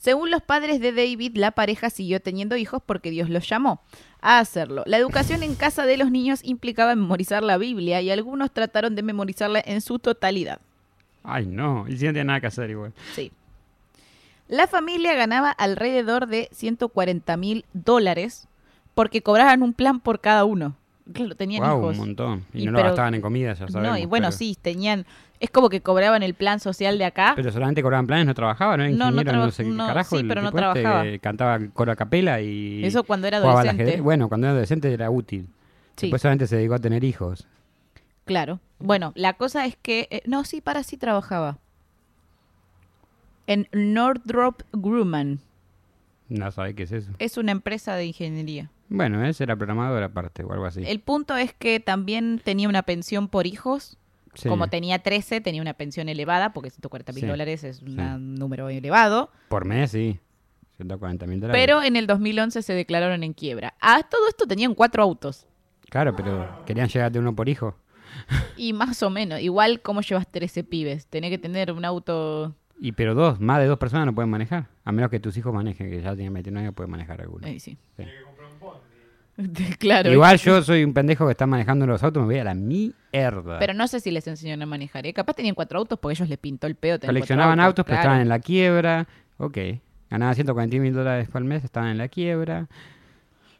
Según 0.00 0.30
los 0.30 0.42
padres 0.42 0.80
de 0.80 0.92
David, 0.92 1.32
la 1.36 1.50
pareja 1.50 1.90
siguió 1.90 2.20
teniendo 2.20 2.56
hijos 2.56 2.80
porque 2.84 3.10
Dios 3.10 3.28
los 3.28 3.48
llamó 3.48 3.80
a 4.20 4.38
hacerlo. 4.38 4.84
La 4.86 4.96
educación 4.96 5.42
en 5.42 5.54
casa 5.56 5.86
de 5.86 5.96
los 5.96 6.10
niños 6.12 6.40
implicaba 6.44 6.94
memorizar 6.94 7.42
la 7.42 7.58
Biblia 7.58 8.00
y 8.00 8.10
algunos 8.10 8.52
trataron 8.52 8.94
de 8.94 9.02
memorizarla 9.02 9.60
en 9.64 9.80
su 9.80 9.98
totalidad. 9.98 10.60
Ay, 11.24 11.46
no. 11.46 11.84
Y 11.88 11.98
si 11.98 12.06
no 12.06 12.12
tiene 12.12 12.24
nada 12.24 12.40
que 12.40 12.46
hacer 12.46 12.70
igual. 12.70 12.92
Sí. 13.14 13.32
La 14.46 14.66
familia 14.66 15.14
ganaba 15.14 15.50
alrededor 15.50 16.26
de 16.26 16.48
140 16.52 17.36
mil 17.36 17.64
dólares 17.74 18.46
porque 18.94 19.20
cobraban 19.22 19.62
un 19.62 19.72
plan 19.74 20.00
por 20.00 20.20
cada 20.20 20.44
uno. 20.44 20.74
Claro, 21.12 21.34
tenían 21.34 21.62
Wow, 21.68 21.78
hijos. 21.80 21.92
un 21.98 22.06
montón. 22.06 22.44
Y, 22.54 22.62
Y 22.62 22.66
no 22.66 22.72
lo 22.72 22.82
gastaban 22.82 23.14
en 23.14 23.20
comida, 23.20 23.52
ya 23.54 23.68
sabemos. 23.68 23.82
no, 23.82 23.98
y 23.98 24.06
bueno, 24.06 24.28
pero- 24.28 24.38
sí, 24.38 24.56
tenían... 24.60 25.06
Es 25.40 25.50
como 25.50 25.68
que 25.68 25.80
cobraban 25.80 26.22
el 26.24 26.34
plan 26.34 26.58
social 26.58 26.98
de 26.98 27.04
acá. 27.04 27.34
Pero 27.36 27.52
solamente 27.52 27.80
cobraban 27.82 28.06
planes, 28.08 28.26
no 28.26 28.34
trabajaba, 28.34 28.76
¿no? 28.76 28.82
Era 28.84 28.92
No, 28.92 29.04
no 29.10 29.10
ingeniero, 29.20 29.32
no, 29.32 29.38
traba- 29.38 29.52
sé 29.52 29.62
qué 29.64 29.68
no, 29.70 29.86
carajo. 29.86 30.16
sí, 30.16 30.22
el 30.22 30.28
pero 30.28 30.42
no 30.42 30.48
este 30.48 30.58
trabajaba. 30.58 31.04
cantaba 31.20 31.58
coro 31.72 31.92
a 31.92 31.96
capela 31.96 32.40
y. 32.40 32.84
Eso 32.84 33.04
cuando 33.04 33.26
era 33.28 33.36
adolescente. 33.38 34.00
Bueno, 34.00 34.28
cuando 34.28 34.46
era 34.46 34.52
adolescente 34.52 34.92
era 34.92 35.10
útil. 35.10 35.48
Sí. 35.96 36.06
Después 36.06 36.22
solamente 36.22 36.46
se 36.46 36.56
dedicó 36.56 36.74
a 36.74 36.78
tener 36.80 37.04
hijos. 37.04 37.46
Claro. 38.24 38.60
Bueno, 38.78 39.12
la 39.16 39.32
cosa 39.34 39.64
es 39.66 39.76
que... 39.80 40.06
eh, 40.10 40.22
no, 40.26 40.44
sí, 40.44 40.60
para 40.60 40.82
sí 40.82 40.96
trabajaba. 40.96 41.58
En 43.46 43.68
Northrop 43.72 44.62
Grumman. 44.72 45.40
No 46.28 46.50
sabe 46.50 46.74
qué 46.74 46.82
es 46.82 46.92
eso. 46.92 47.10
Es 47.18 47.38
una 47.38 47.52
empresa 47.52 47.94
de 47.94 48.04
ingeniería. 48.06 48.70
Bueno, 48.90 49.24
ese 49.24 49.44
era 49.44 49.56
programador 49.56 50.02
aparte 50.02 50.44
o 50.44 50.52
algo 50.52 50.66
así. 50.66 50.82
El 50.86 51.00
punto 51.00 51.36
es 51.36 51.54
que 51.54 51.80
también 51.80 52.40
tenía 52.44 52.68
una 52.68 52.82
pensión 52.82 53.28
por 53.28 53.46
hijos. 53.46 53.96
Sí. 54.34 54.48
Como 54.48 54.68
tenía 54.68 54.98
13, 55.00 55.40
tenía 55.40 55.62
una 55.62 55.74
pensión 55.74 56.08
elevada, 56.08 56.52
porque 56.52 56.70
140 56.70 57.12
mil 57.12 57.22
Sí, 57.22 57.26
dólares 57.26 57.64
es 57.64 57.82
un 57.82 58.34
número 58.34 58.68
elevado. 58.68 59.30
Por 59.48 59.64
mes, 59.64 59.90
sí. 59.90 60.20
140 60.76 61.26
mil 61.26 61.40
dólares. 61.40 61.60
Pero 61.60 61.82
en 61.82 61.96
el 61.96 62.06
2011 62.06 62.62
se 62.62 62.72
declararon 62.72 63.24
en 63.24 63.32
quiebra. 63.32 63.74
A 63.80 64.02
todo 64.04 64.28
esto 64.28 64.46
tenían 64.46 64.74
cuatro 64.74 65.02
autos. 65.02 65.46
Claro, 65.90 66.14
pero 66.14 66.62
querían 66.66 66.88
llegar 66.88 67.10
de 67.10 67.18
uno 67.18 67.34
por 67.34 67.48
hijo. 67.48 67.74
Y 68.56 68.72
más 68.72 69.02
o 69.02 69.10
menos. 69.10 69.40
Igual, 69.40 69.80
¿cómo 69.80 70.02
llevas 70.02 70.26
13 70.30 70.64
pibes? 70.64 71.06
Tenés 71.06 71.30
que 71.30 71.38
tener 71.38 71.72
un 71.72 71.84
auto... 71.84 72.54
Y 72.80 72.92
pero 72.92 73.14
dos, 73.14 73.40
más 73.40 73.58
de 73.58 73.66
dos 73.66 73.78
personas 73.78 74.06
no 74.06 74.14
pueden 74.14 74.30
manejar. 74.30 74.68
A 74.84 74.92
menos 74.92 75.10
que 75.10 75.18
tus 75.18 75.36
hijos 75.36 75.52
manejen, 75.52 75.90
que 75.90 76.00
ya 76.00 76.14
tienen 76.14 76.32
29 76.32 76.64
años, 76.64 76.74
pueden 76.74 76.90
manejar 76.92 77.20
alguno. 77.20 77.44
Eh, 77.46 77.58
sí. 77.58 77.76
Sí. 77.96 78.04
claro. 79.78 80.12
Igual 80.12 80.38
yo 80.38 80.62
soy 80.62 80.84
un 80.84 80.92
pendejo 80.92 81.26
que 81.26 81.32
está 81.32 81.46
manejando 81.46 81.86
los 81.86 82.02
autos, 82.02 82.22
me 82.22 82.26
voy 82.26 82.38
a 82.38 82.44
la 82.44 82.54
mierda. 82.54 83.58
Pero 83.58 83.74
no 83.74 83.86
sé 83.86 84.00
si 84.00 84.10
les 84.10 84.26
enseñaron 84.26 84.62
a 84.62 84.66
manejar. 84.66 85.06
¿eh? 85.06 85.12
Capaz 85.12 85.34
tenían 85.34 85.54
cuatro 85.54 85.78
autos 85.78 85.98
porque 85.98 86.14
ellos 86.14 86.28
les 86.28 86.38
pintó 86.38 86.66
el 86.66 86.74
pedo. 86.74 86.98
Coleccionaban 86.98 87.60
autos, 87.60 87.84
pero 87.84 87.98
estaban 87.98 88.20
en 88.20 88.28
la 88.28 88.40
quiebra. 88.40 89.06
Ok. 89.36 89.58
Ganaban 90.10 90.34
140 90.34 90.76
mil 90.78 90.94
dólares 90.94 91.28
por 91.28 91.44
mes, 91.44 91.64
estaban 91.64 91.90
en 91.90 91.98
la 91.98 92.08
quiebra. 92.08 92.66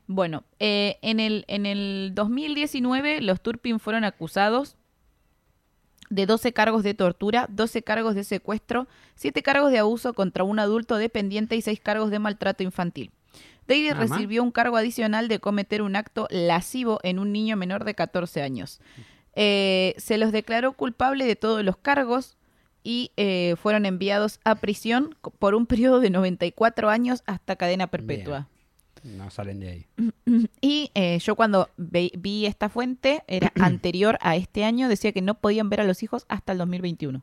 Bueno, 0.06 0.44
eh, 0.58 0.98
en, 1.02 1.20
el, 1.20 1.44
en 1.46 1.66
el 1.66 2.12
2019 2.14 3.20
los 3.20 3.42
Turpin 3.42 3.78
fueron 3.78 4.04
acusados 4.04 4.76
de 6.08 6.24
12 6.24 6.54
cargos 6.54 6.82
de 6.82 6.94
tortura, 6.94 7.46
12 7.50 7.82
cargos 7.82 8.14
de 8.14 8.24
secuestro, 8.24 8.88
7 9.16 9.42
cargos 9.42 9.70
de 9.70 9.78
abuso 9.78 10.14
contra 10.14 10.42
un 10.42 10.58
adulto 10.58 10.96
dependiente 10.96 11.54
y 11.54 11.62
6 11.62 11.80
cargos 11.80 12.10
de 12.10 12.18
maltrato 12.18 12.62
infantil. 12.62 13.12
David 13.68 13.92
recibió 13.92 14.42
un 14.42 14.50
cargo 14.50 14.78
adicional 14.78 15.28
de 15.28 15.38
cometer 15.38 15.83
un 15.83 15.94
acto 15.94 16.26
lascivo 16.31 16.98
en 17.02 17.18
un 17.18 17.33
niño 17.33 17.57
menor 17.57 17.85
de 17.85 17.94
14 17.94 18.42
años. 18.42 18.81
Eh, 19.35 19.94
se 19.98 20.16
los 20.16 20.33
declaró 20.33 20.72
culpable 20.72 21.26
de 21.26 21.37
todos 21.37 21.62
los 21.62 21.76
cargos 21.76 22.38
y 22.83 23.12
eh, 23.16 23.57
fueron 23.61 23.85
enviados 23.85 24.40
a 24.44 24.54
prisión 24.54 25.14
por 25.38 25.54
un 25.54 25.66
periodo 25.66 26.00
de 26.00 26.09
94 26.09 26.88
años 26.88 27.22
hasta 27.26 27.57
cadena 27.57 27.88
perpetua. 27.88 28.48
No 29.04 29.31
salen 29.31 29.61
de 29.61 29.68
ahí. 29.68 29.87
Y 30.61 30.90
eh, 30.94 31.18
yo 31.20 31.37
cuando 31.37 31.70
vi 31.76 32.46
esta 32.46 32.68
fuente, 32.68 33.22
era 33.26 33.52
anterior 33.61 34.18
a 34.22 34.37
este 34.37 34.64
año, 34.64 34.88
decía 34.88 35.12
que 35.12 35.22
no 35.22 35.35
podían 35.35 35.68
ver 35.68 35.83
a 35.83 35.85
los 35.85 36.02
hijos 36.02 36.24
hasta 36.28 36.52
el 36.52 36.59
2021. 36.59 37.22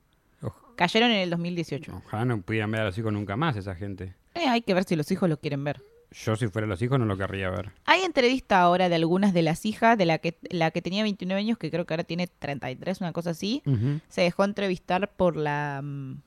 Cayeron 0.75 1.09
en 1.11 1.19
el 1.19 1.29
2018. 1.29 2.01
Ojalá 2.05 2.25
no 2.25 2.41
pudieran 2.41 2.69
ver 2.69 2.81
a 2.81 2.85
los 2.85 2.97
hijos 2.97 3.11
nunca 3.13 3.37
más 3.37 3.55
esa 3.55 3.75
gente. 3.75 4.13
Hay 4.35 4.61
que 4.61 4.73
ver 4.73 4.83
si 4.83 4.97
los 4.97 5.09
hijos 5.09 5.29
lo 5.29 5.39
quieren 5.39 5.63
ver. 5.63 5.81
Yo 6.23 6.35
si 6.37 6.47
fuera 6.47 6.65
los 6.67 6.81
hijos 6.81 6.97
no 6.97 7.05
lo 7.05 7.17
querría 7.17 7.49
ver. 7.49 7.71
Hay 7.85 8.01
entrevista 8.01 8.61
ahora 8.61 8.87
de 8.87 8.95
algunas 8.95 9.33
de 9.33 9.41
las 9.41 9.65
hijas, 9.65 9.97
de 9.97 10.05
la 10.05 10.17
que, 10.19 10.37
la 10.49 10.71
que 10.71 10.81
tenía 10.81 11.03
29 11.03 11.39
años, 11.39 11.57
que 11.57 11.69
creo 11.69 11.85
que 11.85 11.93
ahora 11.93 12.05
tiene 12.05 12.27
33, 12.27 13.01
una 13.01 13.11
cosa 13.11 13.31
así. 13.31 13.61
Se 14.07 14.21
dejó 14.21 14.45
entrevistar 14.45 15.11
por 15.11 15.35
la 15.35 15.81
mm, 15.83 16.21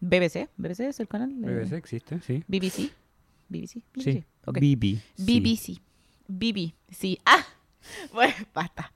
BBC. 0.00 0.48
¿BBC 0.58 0.80
es 0.80 1.00
el 1.00 1.08
canal? 1.08 1.40
de- 1.40 1.54
BBC 1.54 1.72
existe, 1.72 2.20
sí. 2.20 2.44
BBC. 2.46 2.90
BBC. 3.48 3.82
Sí. 3.98 4.24
Ok. 4.44 4.58
BB. 4.60 4.98
BBC. 5.16 5.80
BBC. 6.28 7.18
Ah, 7.24 7.44
bueno, 8.12 8.34
basta. 8.52 8.92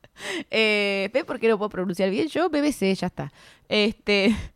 Eh, 0.51 1.09
¿Ves 1.15 1.25
por 1.25 1.39
qué 1.41 1.49
no 1.49 1.57
puedo 1.57 1.71
pronunciar 1.71 2.11
bien? 2.11 2.29
Yo, 2.29 2.51
BBC, 2.51 2.95
ya 2.95 3.07
está. 3.07 3.33
Este. 3.69 4.35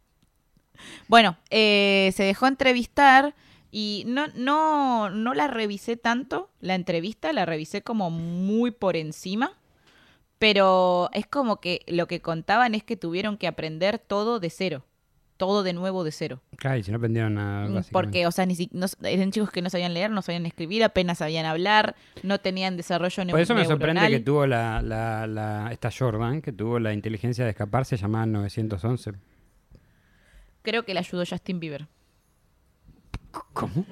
Bueno, 1.07 1.37
eh, 1.51 2.11
se 2.17 2.25
dejó 2.25 2.49
entrevistar 2.49 3.37
y 3.73 4.05
no, 4.07 4.27
no, 4.37 5.11
no 5.11 5.35
la 5.35 5.49
revisé 5.49 5.97
tanto, 5.97 6.51
la 6.61 6.77
entrevista, 6.77 7.33
la 7.33 7.45
revisé 7.47 7.83
como 7.83 8.11
muy 8.11 8.71
por 8.71 8.97
encima. 8.97 9.53
Pero 10.39 11.09
es 11.13 11.27
como 11.27 11.61
que 11.61 11.83
lo 11.87 12.07
que 12.09 12.21
contaban 12.21 12.75
es 12.75 12.83
que 12.83 12.97
tuvieron 12.97 13.37
que 13.37 13.47
aprender 13.47 13.99
todo 13.99 14.41
de 14.41 14.51
cero. 14.51 14.85
Todo 15.37 15.63
de 15.63 15.73
nuevo 15.73 16.05
de 16.05 16.11
cero. 16.13 16.41
Claro, 16.57 16.79
y 16.79 16.83
si 16.83 16.91
no 16.91 16.97
aprendieron 16.99 17.35
nada. 17.35 17.69
Mm. 17.69 17.85
Porque, 17.93 18.27
o 18.27 18.33
sea, 18.33 18.45
ni 18.47 18.55
si- 18.57 18.69
no- 18.73 18.87
eran 19.05 19.31
chicos 19.33 19.51
que 19.51 19.63
no 19.63 19.71
sabían 19.71 19.95
leer, 19.95 20.11
no 20.11 20.21
sabían 20.23 20.45
escribir, 20.47 20.85
apenas 20.85 21.19
sabían 21.19 21.47
hablar, 21.47 21.95
no 22.23 22.39
tenían 22.41 22.77
desarrollo 22.77 23.25
Por 23.31 23.41
eso 23.41 23.55
me 23.55 23.65
sorprende 23.65 24.01
neuronal. 24.01 24.11
que 24.11 24.21
tuvo 24.25 24.47
la, 24.47 24.83
la, 24.83 25.27
la- 25.27 25.71
esta 25.73 25.91
Jordan, 25.97 26.43
que 26.43 26.53
tuvo 26.53 26.79
la 26.81 26.93
inteligencia 26.93 27.45
de 27.45 27.51
escaparse 27.51 27.97
llamada 27.97 28.27
911. 28.27 29.13
Creo 30.63 30.85
que 30.85 30.95
le 30.95 31.01
ayudó 31.01 31.25
Justin 31.29 31.59
Bieber. 31.61 31.87
¿Cómo? 33.53 33.85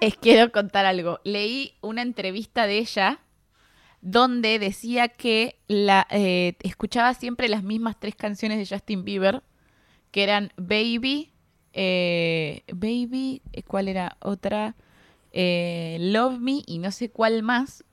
Es 0.00 0.16
quiero 0.16 0.50
contar 0.52 0.86
algo. 0.86 1.20
Leí 1.24 1.74
una 1.80 2.02
entrevista 2.02 2.66
de 2.66 2.78
ella 2.78 3.20
donde 4.00 4.58
decía 4.58 5.08
que 5.08 5.60
la 5.68 6.06
eh, 6.10 6.56
escuchaba 6.62 7.12
siempre 7.14 7.48
las 7.48 7.62
mismas 7.62 7.98
tres 8.00 8.14
canciones 8.14 8.58
de 8.58 8.74
Justin 8.74 9.04
Bieber, 9.04 9.42
que 10.10 10.22
eran 10.22 10.52
Baby, 10.56 11.32
eh, 11.72 12.62
Baby, 12.72 13.42
eh, 13.52 13.62
¿cuál 13.62 13.88
era 13.88 14.16
otra? 14.20 14.74
Eh, 15.32 15.98
Love 16.00 16.38
Me 16.38 16.62
y 16.66 16.78
no 16.78 16.90
sé 16.92 17.10
cuál 17.10 17.42
más. 17.42 17.84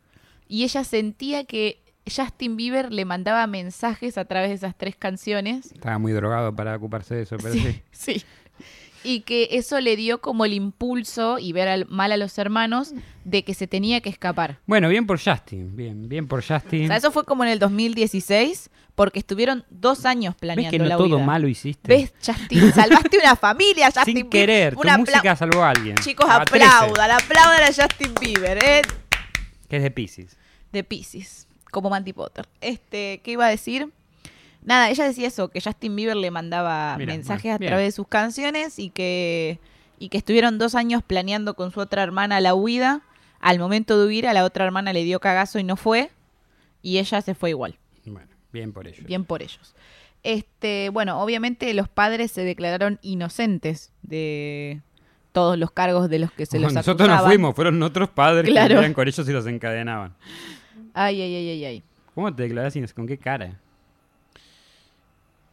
Y 0.47 0.63
ella 0.63 0.83
sentía 0.83 1.43
que 1.43 1.83
Justin 2.05 2.55
Bieber 2.55 2.91
le 2.91 3.03
mandaba 3.03 3.45
mensajes 3.47 4.17
a 4.17 4.25
través 4.25 4.49
de 4.49 4.55
esas 4.55 4.77
tres 4.77 4.95
canciones. 4.95 5.73
Estaba 5.73 5.97
muy 5.97 6.13
drogado 6.13 6.55
para 6.55 6.75
ocuparse 6.75 7.15
de 7.15 7.23
eso, 7.23 7.35
pero 7.37 7.53
sí. 7.53 7.81
sí. 7.91 8.23
Y 9.07 9.21
que 9.21 9.49
eso 9.51 9.79
le 9.79 9.95
dio 9.95 10.19
como 10.21 10.43
el 10.45 10.53
impulso 10.53 11.39
y 11.39 11.53
ver 11.53 11.67
al- 11.67 11.85
mal 11.87 12.11
a 12.11 12.17
los 12.17 12.37
hermanos 12.37 12.93
de 13.23 13.43
que 13.43 13.53
se 13.53 13.67
tenía 13.67 14.01
que 14.01 14.09
escapar. 14.09 14.59
Bueno, 14.65 14.89
bien 14.89 15.07
por 15.07 15.19
Justin. 15.19 15.75
Bien, 15.75 16.09
bien 16.09 16.27
por 16.27 16.43
Justin. 16.45 16.85
O 16.85 16.87
sea, 16.87 16.97
eso 16.97 17.11
fue 17.11 17.23
como 17.23 17.43
en 17.43 17.49
el 17.51 17.59
2016, 17.59 18.69
porque 18.95 19.19
estuvieron 19.19 19.63
dos 19.69 20.05
años 20.05 20.33
¿Ves 20.35 20.39
planeando 20.41 20.71
que 20.71 20.79
no 20.79 20.85
la 20.85 20.97
todo 20.97 21.19
malo 21.19 21.47
hiciste? 21.47 21.87
¿Ves, 21.87 22.13
Justin? 22.25 22.71
Salvaste 22.73 23.17
una 23.17 23.35
familia, 23.37 23.87
Justin 23.93 24.17
Sin 24.17 24.29
querer, 24.29 24.73
tu 24.73 24.81
Un 24.81 24.87
apla- 24.89 24.97
música 24.99 25.35
salvó 25.35 25.63
a 25.63 25.69
alguien. 25.71 25.95
Chicos, 25.97 26.25
A 26.29 26.43
13, 26.45 26.65
aplaudan, 26.65 27.11
aplaudan 27.11 27.63
a 27.63 27.67
Justin 27.67 28.13
Bieber, 28.19 28.63
¿eh? 28.63 28.81
Que 29.69 29.77
es 29.77 29.83
de 29.83 29.91
Pisces. 29.91 30.37
de 30.71 30.83
Pisces, 30.83 31.47
como 31.71 31.89
Mandy 31.89 32.13
Potter. 32.13 32.47
Este, 32.61 33.21
¿qué 33.23 33.31
iba 33.31 33.45
a 33.45 33.49
decir? 33.49 33.89
Nada, 34.63 34.89
ella 34.89 35.05
decía 35.05 35.27
eso, 35.27 35.47
que 35.49 35.61
Justin 35.61 35.95
Bieber 35.95 36.15
le 36.17 36.29
mandaba 36.31 36.95
Mira, 36.97 37.13
mensajes 37.13 37.43
bueno, 37.43 37.55
a 37.55 37.57
bien. 37.59 37.69
través 37.69 37.85
de 37.87 37.91
sus 37.93 38.07
canciones 38.07 38.79
y 38.79 38.89
que, 38.89 39.59
y 39.99 40.09
que 40.09 40.17
estuvieron 40.17 40.57
dos 40.57 40.75
años 40.75 41.03
planeando 41.03 41.53
con 41.55 41.71
su 41.71 41.79
otra 41.79 42.03
hermana 42.03 42.41
la 42.41 42.53
huida. 42.53 43.01
Al 43.39 43.59
momento 43.59 43.99
de 43.99 44.07
huir, 44.07 44.27
a 44.27 44.33
la 44.33 44.43
otra 44.43 44.65
hermana 44.65 44.91
le 44.93 45.03
dio 45.03 45.19
cagazo 45.19 45.59
y 45.59 45.63
no 45.63 45.75
fue. 45.77 46.09
Y 46.81 46.97
ella 46.97 47.21
se 47.21 47.33
fue 47.35 47.51
igual. 47.51 47.77
Bueno, 48.05 48.27
bien 48.51 48.73
por 48.73 48.87
ello. 48.87 49.03
Bien 49.05 49.23
por 49.25 49.41
ellos. 49.41 49.73
Este, 50.23 50.89
bueno, 50.89 51.21
obviamente 51.21 51.73
los 51.73 51.87
padres 51.87 52.31
se 52.31 52.43
declararon 52.43 52.99
inocentes 53.01 53.91
de 54.01 54.81
todos 55.31 55.57
los 55.57 55.71
cargos 55.71 56.09
de 56.09 56.19
los 56.19 56.31
que 56.31 56.45
se 56.47 56.59
los 56.59 56.73
Nosotros 56.73 57.07
no 57.07 57.13
acusaban. 57.13 57.31
fuimos, 57.31 57.55
fueron 57.55 57.81
otros 57.83 58.09
padres 58.09 58.49
Claro. 58.49 58.69
que 58.69 58.73
vivían 58.75 58.93
con 58.93 59.07
ellos 59.07 59.29
y 59.29 59.31
los 59.31 59.45
encadenaban. 59.45 60.15
Ay, 60.93 61.21
ay, 61.21 61.35
ay, 61.35 61.49
ay, 61.51 61.65
ay. 61.65 61.83
¿Cómo 62.15 62.33
te 62.33 62.43
declarás 62.43 62.73
sin- 62.73 62.87
con 62.87 63.05
qué 63.07 63.17
cara? 63.19 63.59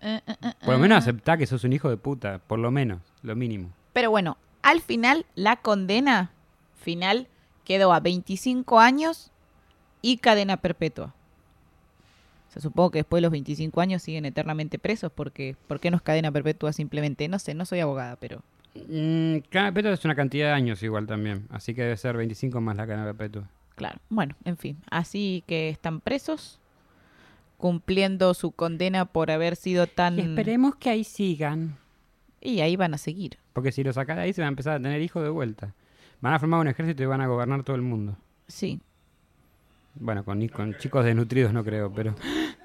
Eh, 0.04 0.20
eh, 0.26 0.34
eh, 0.42 0.52
Por 0.64 0.74
lo 0.74 0.78
menos 0.80 0.98
aceptá 0.98 1.36
que 1.38 1.46
sos 1.46 1.64
un 1.64 1.72
hijo 1.72 1.88
de 1.88 1.96
puta, 1.96 2.38
por 2.46 2.58
lo 2.58 2.70
menos, 2.70 3.00
lo 3.22 3.34
mínimo. 3.34 3.70
Pero 3.94 4.10
bueno, 4.10 4.36
al 4.62 4.80
final 4.82 5.24
la 5.34 5.56
condena 5.56 6.30
final 6.76 7.26
quedó 7.64 7.92
a 7.92 8.00
25 8.00 8.78
años 8.78 9.30
y 10.02 10.18
cadena 10.18 10.58
perpetua. 10.58 11.14
Se 12.52 12.60
supongo 12.60 12.90
que 12.90 12.98
después 12.98 13.18
de 13.18 13.22
los 13.22 13.32
25 13.32 13.80
años 13.80 14.02
siguen 14.02 14.26
eternamente 14.26 14.78
presos 14.78 15.10
porque 15.10 15.56
¿por 15.66 15.80
qué 15.80 15.90
no 15.90 15.96
es 15.96 16.02
cadena 16.02 16.30
perpetua 16.30 16.72
simplemente? 16.72 17.26
No 17.28 17.38
sé, 17.38 17.54
no 17.54 17.64
soy 17.64 17.80
abogada, 17.80 18.16
pero 18.16 18.42
Mm, 18.74 19.38
cadena 19.50 19.72
perpetua 19.72 19.92
es 19.92 20.04
una 20.04 20.16
cantidad 20.16 20.48
de 20.48 20.52
años 20.54 20.82
igual 20.82 21.06
también, 21.06 21.46
así 21.50 21.74
que 21.74 21.82
debe 21.82 21.96
ser 21.96 22.16
25 22.16 22.60
más 22.60 22.76
la 22.76 22.86
cadena 22.86 23.04
perpetua. 23.04 23.48
claro. 23.76 24.00
Bueno, 24.08 24.34
en 24.44 24.56
fin, 24.56 24.78
así 24.90 25.44
que 25.46 25.68
están 25.68 26.00
presos 26.00 26.60
cumpliendo 27.56 28.34
su 28.34 28.50
condena 28.52 29.04
por 29.06 29.30
haber 29.30 29.56
sido 29.56 29.86
tan 29.86 30.18
Y 30.18 30.22
esperemos 30.22 30.76
que 30.76 30.90
ahí 30.90 31.04
sigan. 31.04 31.76
y 32.40 32.60
ahí 32.60 32.76
van 32.76 32.94
a 32.94 32.98
seguir. 32.98 33.38
Porque 33.52 33.72
si 33.72 33.82
lo 33.84 33.92
sacás 33.92 34.16
de 34.16 34.22
ahí 34.24 34.32
se 34.32 34.40
van 34.42 34.46
a 34.46 34.48
empezar 34.48 34.74
a 34.74 34.82
tener 34.82 35.00
hijos 35.00 35.22
de 35.22 35.28
vuelta. 35.30 35.72
Van 36.20 36.34
a 36.34 36.38
formar 36.38 36.60
un 36.60 36.68
ejército 36.68 37.02
y 37.02 37.06
van 37.06 37.20
a 37.20 37.26
gobernar 37.26 37.62
todo 37.62 37.76
el 37.76 37.82
mundo. 37.82 38.16
Sí. 38.48 38.80
Bueno, 39.94 40.24
con, 40.24 40.46
con 40.48 40.76
chicos 40.78 41.04
desnutridos 41.04 41.52
no 41.52 41.64
creo, 41.64 41.92
pero 41.92 42.14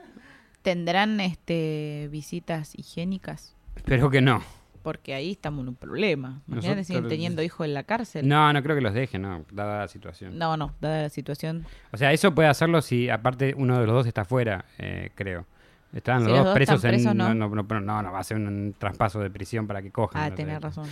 ¿Tendrán 0.62 1.20
este 1.22 2.10
visitas 2.12 2.74
higiénicas? 2.78 3.56
espero 3.76 4.10
que 4.10 4.22
no. 4.22 4.42
Porque 4.90 5.14
ahí 5.14 5.34
estamos 5.34 5.62
en 5.62 5.70
un 5.70 5.76
problema. 5.76 6.42
Imagínate, 6.48 6.84
siguen 6.84 7.08
teniendo 7.08 7.44
hijos 7.44 7.64
en 7.68 7.76
la 7.76 7.84
cárcel. 7.84 8.28
No, 8.28 8.52
no 8.52 8.64
creo 8.64 8.76
que 8.76 8.82
los 8.82 8.96
dejen, 8.96 9.22
no, 9.22 9.46
dada 9.52 9.82
la 9.82 9.88
situación. 9.88 10.36
No, 10.36 10.58
no, 10.58 10.74
dada 10.82 11.04
la 11.04 11.10
situación. 11.10 11.64
O 11.92 11.98
sea, 11.98 12.12
eso 12.12 12.34
puede 12.34 12.48
hacerlo 12.50 12.82
si 12.82 13.08
aparte 13.08 13.54
uno 13.56 13.80
de 13.80 13.86
los 13.86 13.94
dos 13.94 14.08
está 14.08 14.26
fuera, 14.26 14.66
eh, 14.80 15.12
creo. 15.14 15.46
Están 15.94 16.22
Si 16.22 16.28
los 16.30 16.38
los 16.38 16.46
dos 16.48 16.54
presos 16.56 16.84
en... 16.86 16.90
presos, 16.90 17.14
no. 17.14 17.36
no. 17.36 17.50
No, 17.50 17.64
no, 17.64 17.80
no, 17.82 18.02
no, 18.02 18.12
va 18.12 18.18
a 18.20 18.24
ser 18.24 18.38
un, 18.38 18.74
traspaso 18.76 19.20
de 19.20 19.30
prisión 19.30 19.68
para 19.68 19.84
que 19.84 19.92
cojan. 19.92 20.24
Ah, 20.24 20.30
sé. 20.30 20.36
tenés 20.38 20.60
razón. 20.60 20.88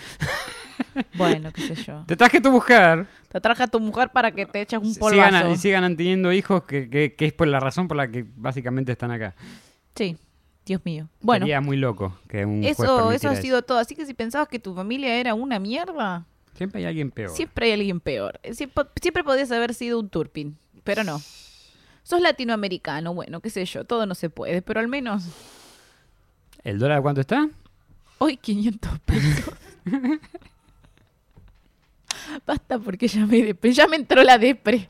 bueno, 1.18 1.52
qué 1.52 1.62
sé 1.64 1.76
yo. 1.76 2.04
Te 2.06 2.16
traje 2.16 2.40
tu 2.40 2.52
mujer. 2.52 3.08
Te 3.32 3.42
traje 3.42 3.64
a 3.64 3.68
tu 3.68 3.80
mujer 3.80 4.10
para 4.10 4.32
que 4.32 4.46
te 4.46 4.62
eches 4.62 4.80
un 4.80 4.94
Sigan, 4.94 5.00
polvazo. 5.32 5.52
y 5.52 5.58
sigan 5.58 5.98
teniendo 5.98 6.32
hijos, 6.32 6.66
que, 6.66 6.88
que- 6.88 7.16
que 7.16 7.26
es 7.26 7.34
por 7.34 7.48
la 7.48 7.60
razón 7.60 7.88
por 7.88 7.98
la 7.98 8.08
que 8.08 8.26
básicamente 8.36 8.92
están 8.92 9.10
acá. 9.10 9.34
Sí, 9.96 10.18
Dios 10.68 10.82
mío. 10.84 11.08
Bueno, 11.22 11.46
Sería 11.46 11.62
muy 11.62 11.78
loco 11.78 12.14
que 12.28 12.46
un 12.46 12.62
juez 12.62 12.80
eso, 12.80 13.12
eso 13.12 13.30
ha 13.30 13.36
sido 13.38 13.62
todo. 13.64 13.80
Así 13.80 13.96
que 13.96 14.06
si 14.06 14.14
pensabas 14.14 14.48
que 14.50 14.60
tu 14.60 14.76
familia 14.76 15.16
era 15.16 15.34
una 15.34 15.58
mierda, 15.60 16.26
Siempre 16.54 16.82
hay 16.82 16.86
alguien 16.88 17.10
peor. 17.12 17.30
siempre 17.32 17.68
hay 17.68 17.72
alguien 17.74 18.00
peor. 18.00 18.40
Siempre, 18.52 18.86
siempre 19.02 19.24
podías 19.24 19.52
haber 19.52 19.74
sido 19.74 20.00
un 20.00 20.10
turpin, 20.10 20.58
pero 20.84 21.04
no. 21.04 21.20
Sos 22.04 22.22
latinoamericano, 22.22 23.14
bueno, 23.14 23.40
qué 23.42 23.50
sé 23.50 23.66
yo, 23.66 23.84
todo 23.86 24.06
no 24.06 24.16
se 24.16 24.30
puede, 24.30 24.62
pero 24.62 24.80
al 24.80 24.88
menos 24.88 25.24
¿El 26.64 26.80
dólar 26.80 27.02
cuánto 27.02 27.22
está? 27.22 27.48
hoy 28.18 28.38
500 28.38 29.00
pesos. 29.00 29.54
Basta 32.46 32.80
porque 32.80 33.08
ya 33.08 33.26
me, 33.26 33.56
ya 33.72 33.88
me 33.88 33.96
entró 33.96 34.24
la 34.24 34.38
depre. 34.38 34.90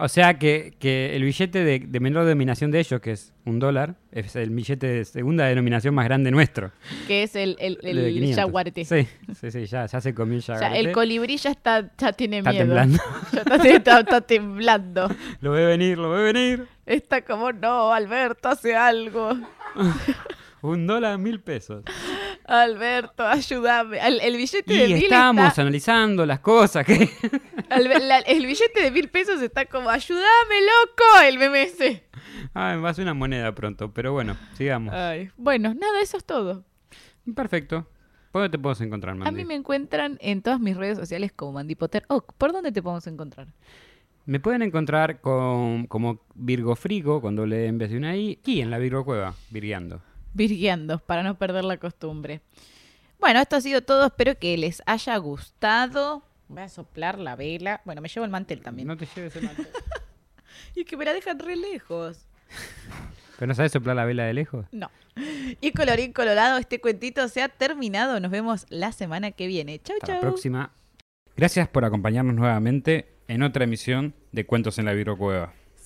O 0.00 0.08
sea 0.08 0.38
que, 0.38 0.74
que 0.78 1.16
el 1.16 1.24
billete 1.24 1.64
de, 1.64 1.80
de 1.80 2.00
menor 2.00 2.24
denominación 2.24 2.70
de 2.70 2.78
ellos, 2.78 3.00
que 3.00 3.10
es 3.10 3.32
un 3.44 3.58
dólar, 3.58 3.96
es 4.12 4.36
el 4.36 4.50
billete 4.50 4.86
de 4.86 5.04
segunda 5.04 5.44
denominación 5.46 5.92
más 5.94 6.04
grande 6.04 6.30
nuestro. 6.30 6.70
que 7.08 7.24
es 7.24 7.34
el, 7.34 7.56
el, 7.58 7.78
El 7.82 7.96
de 7.96 8.06
el 8.08 8.14
500. 8.14 8.36
yaguarete. 8.36 8.84
Sí, 8.84 9.08
sí, 9.40 9.50
sí, 9.50 9.66
ya, 9.66 9.86
ya 9.86 10.00
se 10.00 10.14
comió 10.14 10.34
el 10.34 10.38
O 10.38 10.42
sea, 10.42 10.76
el 10.76 10.92
colibrí 10.92 11.36
ya 11.36 11.50
está, 11.50 11.90
ya 11.98 12.12
tiene 12.12 12.38
Está 12.38 12.50
miedo. 12.50 12.64
temblando. 12.66 12.98
Ya 13.32 13.40
está, 13.40 13.66
está- 13.76 14.00
está 14.00 14.20
temblando. 14.20 15.08
Lo 15.40 15.50
ve 15.50 15.66
venir, 15.66 15.98
lo 15.98 16.10
ve 16.10 16.32
venir. 16.32 16.66
Está 16.86 17.22
como, 17.22 17.50
no, 17.52 17.92
Alberto, 17.92 18.48
hace 18.50 18.76
algo. 18.76 19.32
Un 20.62 20.86
dólar, 20.86 21.18
mil 21.18 21.40
pesos. 21.40 21.84
Alberto, 22.48 23.26
ayúdame. 23.26 23.98
El, 24.06 24.20
el 24.20 24.36
billete 24.36 24.72
Y 24.74 24.78
de 24.78 24.86
mil 24.94 25.02
estábamos 25.04 25.46
está- 25.48 25.62
analizando 25.62 26.24
las 26.26 26.40
cosas 26.40 26.84
que... 26.86 26.94
Albe- 27.70 28.00
la- 28.00 28.20
el 28.20 28.46
billete 28.46 28.82
de 28.82 28.90
mil 28.90 29.08
pesos 29.08 29.40
está 29.42 29.66
como, 29.66 29.90
ayúdame, 29.90 30.24
loco, 30.62 31.20
el 31.26 31.54
ese. 31.56 32.04
Ah, 32.54 32.76
va 32.76 32.90
a 32.90 32.94
ser 32.94 33.02
una 33.04 33.14
moneda 33.14 33.54
pronto, 33.54 33.92
pero 33.92 34.12
bueno, 34.12 34.36
sigamos. 34.56 34.94
Ay, 34.94 35.30
Bueno, 35.36 35.74
nada, 35.74 36.00
eso 36.02 36.16
es 36.16 36.24
todo. 36.24 36.64
Perfecto. 37.34 37.86
¿Por 38.32 38.42
dónde 38.42 38.56
te 38.56 38.62
podemos 38.62 38.80
encontrar, 38.80 39.14
Mandy? 39.14 39.28
A 39.28 39.32
mí 39.32 39.44
me 39.44 39.54
encuentran 39.54 40.18
en 40.20 40.42
todas 40.42 40.60
mis 40.60 40.76
redes 40.76 40.98
sociales 40.98 41.32
como 41.32 41.52
Mandy 41.52 41.74
Potter. 41.74 42.04
Oh, 42.08 42.22
¿por 42.22 42.52
dónde 42.52 42.72
te 42.72 42.82
podemos 42.82 43.06
encontrar? 43.06 43.48
Me 44.26 44.40
pueden 44.40 44.60
encontrar 44.62 45.20
con, 45.22 45.86
como 45.86 46.20
Virgo 46.34 46.76
Frigo, 46.76 47.20
con 47.22 47.36
doble 47.36 47.64
E 47.64 47.66
en 47.68 47.78
vez 47.78 47.90
de 47.90 47.96
una 47.96 48.14
I, 48.16 48.38
y 48.44 48.60
en 48.60 48.70
la 48.70 48.78
Virgo 48.78 49.04
Cueva, 49.04 49.34
virgueando. 49.50 50.02
Virgueando 50.34 50.98
para 50.98 51.22
no 51.22 51.36
perder 51.36 51.64
la 51.64 51.76
costumbre. 51.78 52.40
Bueno, 53.20 53.40
esto 53.40 53.56
ha 53.56 53.60
sido 53.60 53.82
todo. 53.82 54.06
Espero 54.06 54.38
que 54.38 54.56
les 54.56 54.82
haya 54.86 55.16
gustado. 55.16 56.22
Voy 56.48 56.62
a 56.62 56.68
soplar 56.68 57.18
la 57.18 57.36
vela. 57.36 57.80
Bueno, 57.84 58.00
me 58.00 58.08
llevo 58.08 58.24
el 58.24 58.30
mantel 58.30 58.62
también. 58.62 58.88
No 58.88 58.96
te 58.96 59.06
lleves 59.14 59.34
el 59.36 59.44
mantel. 59.44 59.68
Y 60.74 60.84
que 60.84 60.96
me 60.96 61.04
la 61.04 61.12
dejan 61.12 61.38
re 61.38 61.56
lejos. 61.56 62.26
¿Pero 63.38 63.46
no 63.48 63.54
sabes 63.54 63.72
soplar 63.72 63.94
la 63.96 64.04
vela 64.04 64.24
de 64.24 64.34
lejos? 64.34 64.66
No. 64.72 64.90
Y 65.60 65.72
colorín 65.72 66.12
colorado, 66.12 66.58
este 66.58 66.80
cuentito 66.80 67.26
se 67.28 67.42
ha 67.42 67.48
terminado. 67.48 68.18
Nos 68.20 68.30
vemos 68.30 68.66
la 68.68 68.92
semana 68.92 69.30
que 69.30 69.46
viene. 69.46 69.80
Chau, 69.80 69.96
Hasta 69.96 70.06
chau. 70.06 70.16
la 70.16 70.20
próxima. 70.20 70.72
Gracias 71.36 71.68
por 71.68 71.84
acompañarnos 71.84 72.34
nuevamente 72.34 73.14
en 73.28 73.42
otra 73.42 73.64
emisión 73.64 74.14
de 74.32 74.46
Cuentos 74.46 74.78
en 74.78 74.86
la 74.86 74.92
Virocueva. 74.92 75.52